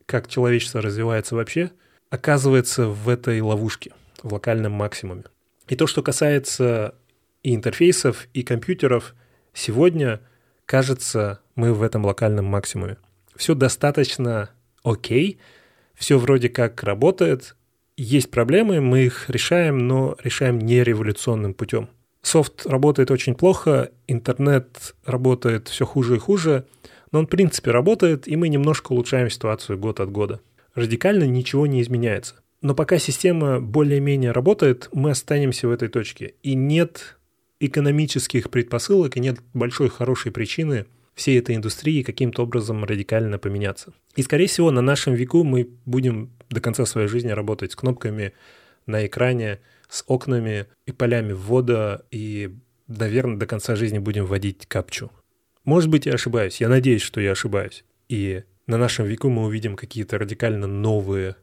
[0.06, 1.72] как человечество развивается вообще,
[2.10, 3.92] оказывается в этой ловушке,
[4.22, 5.24] в локальном максимуме.
[5.72, 6.96] И то, что касается
[7.44, 9.16] и интерфейсов, и компьютеров,
[9.54, 10.20] сегодня,
[10.66, 12.98] кажется, мы в этом локальном максимуме.
[13.38, 14.50] Все достаточно
[14.84, 15.40] окей,
[15.96, 17.56] все вроде как работает,
[17.96, 21.88] есть проблемы, мы их решаем, но решаем не революционным путем.
[22.22, 26.66] Софт работает очень плохо, интернет работает все хуже и хуже,
[27.14, 30.42] но он в принципе работает, и мы немножко улучшаем ситуацию год от года.
[30.76, 32.41] Радикально ничего не изменяется.
[32.62, 36.36] Но пока система более-менее работает, мы останемся в этой точке.
[36.44, 37.18] И нет
[37.60, 43.94] экономических предпосылок, и нет большой хорошей причины всей этой индустрии каким-то образом радикально поменяться.
[44.16, 48.34] И, скорее всего, на нашем веку мы будем до конца своей жизни работать с кнопками
[48.86, 49.60] на экране,
[49.90, 52.56] с окнами и полями ввода, и,
[52.88, 55.12] наверное, до конца жизни будем вводить капчу.
[55.66, 56.62] Может быть, я ошибаюсь.
[56.62, 57.84] Я надеюсь, что я ошибаюсь.
[58.10, 61.36] И на нашем веку мы увидим какие-то радикально новые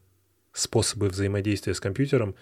[0.59, 2.35] способы взаимодействия с компьютером,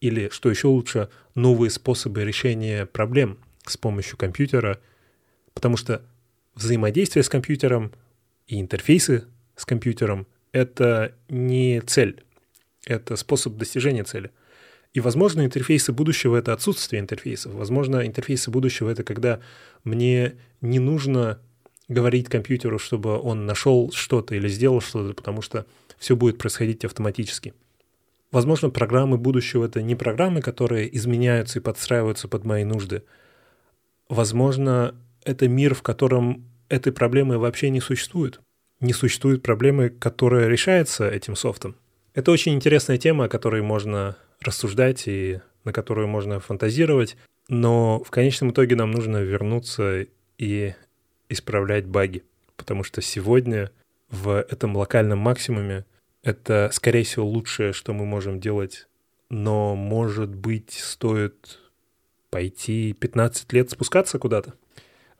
[0.00, 4.80] или, что еще лучше, новые способы решения проблем с помощью компьютера,
[5.54, 6.02] потому что
[6.54, 7.92] взаимодействие с компьютером
[8.48, 12.24] и интерфейсы с компьютером— это не цель,
[12.84, 14.32] это способ достижения цели.
[14.92, 17.54] И, возможно, интерфейсы будущего— это отсутствие интерфейсов.
[17.54, 19.40] Возможно, интерфейсы будущего— это когда
[19.84, 21.40] мне не нужно
[21.88, 25.66] говорить компьютеру, чтобы он нашел что-то или сделал что-то, потому что
[26.02, 27.54] все будет происходить автоматически.
[28.32, 33.04] Возможно, программы будущего— это не программы, которые изменяются и подстраиваются под мои нужды.
[34.08, 38.40] Возможно, это мир, в котором этой проблемы вообще не существует.
[38.80, 41.76] Не существует проблемы, которая решается этим софтом.
[42.14, 47.16] Это очень интересная тема, о которой можно рассуждать и на которую можно фантазировать,
[47.48, 50.74] но в конечном итоге нам нужно вернуться и
[51.28, 52.24] исправлять баги,
[52.56, 53.70] потому что сегодня
[54.10, 55.84] в этом локальном максимуме
[56.22, 58.86] это, скорее всего, лучшее, что мы можем делать,
[59.28, 61.58] но, может быть, стоит
[62.30, 64.54] пойти 15 лет спускаться куда-то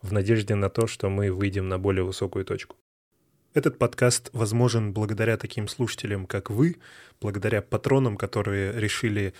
[0.01, 2.75] в надежде на то, что мы выйдем на более высокую точку.
[3.53, 6.77] Этот подкаст возможен благодаря таким слушателям, как вы,
[7.21, 9.33] благодаря патронам, которые решили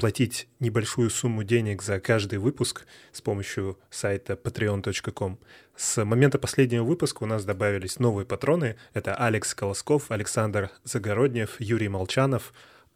[0.00, 5.38] платить небольшую сумму денег за каждый выпуск с помощью сайта patreon.com.
[5.76, 8.76] С момента последнего выпуска у нас добавились новые патроны.
[8.94, 12.54] Это Алекс Колосков, Александр Загороднев, Юрий Молчанов,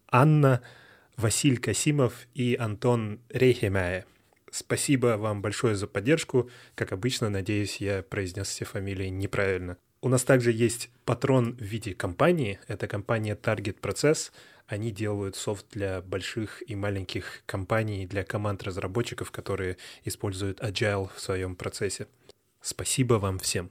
[0.08, 0.62] Анна,
[1.18, 4.06] Василь Касимов и Антон Рейхемая.
[4.50, 6.48] Спасибо вам большое за поддержку.
[6.74, 9.76] Как обычно, надеюсь, я произнес все фамилии неправильно.
[10.00, 12.60] У нас также есть патрон в виде компании.
[12.66, 14.32] Это компания Target Process.
[14.66, 21.20] Они делают софт для больших и маленьких компаний, для команд разработчиков, которые используют Agile в
[21.20, 22.06] своем процессе.
[22.60, 23.70] Спасибо вам всем.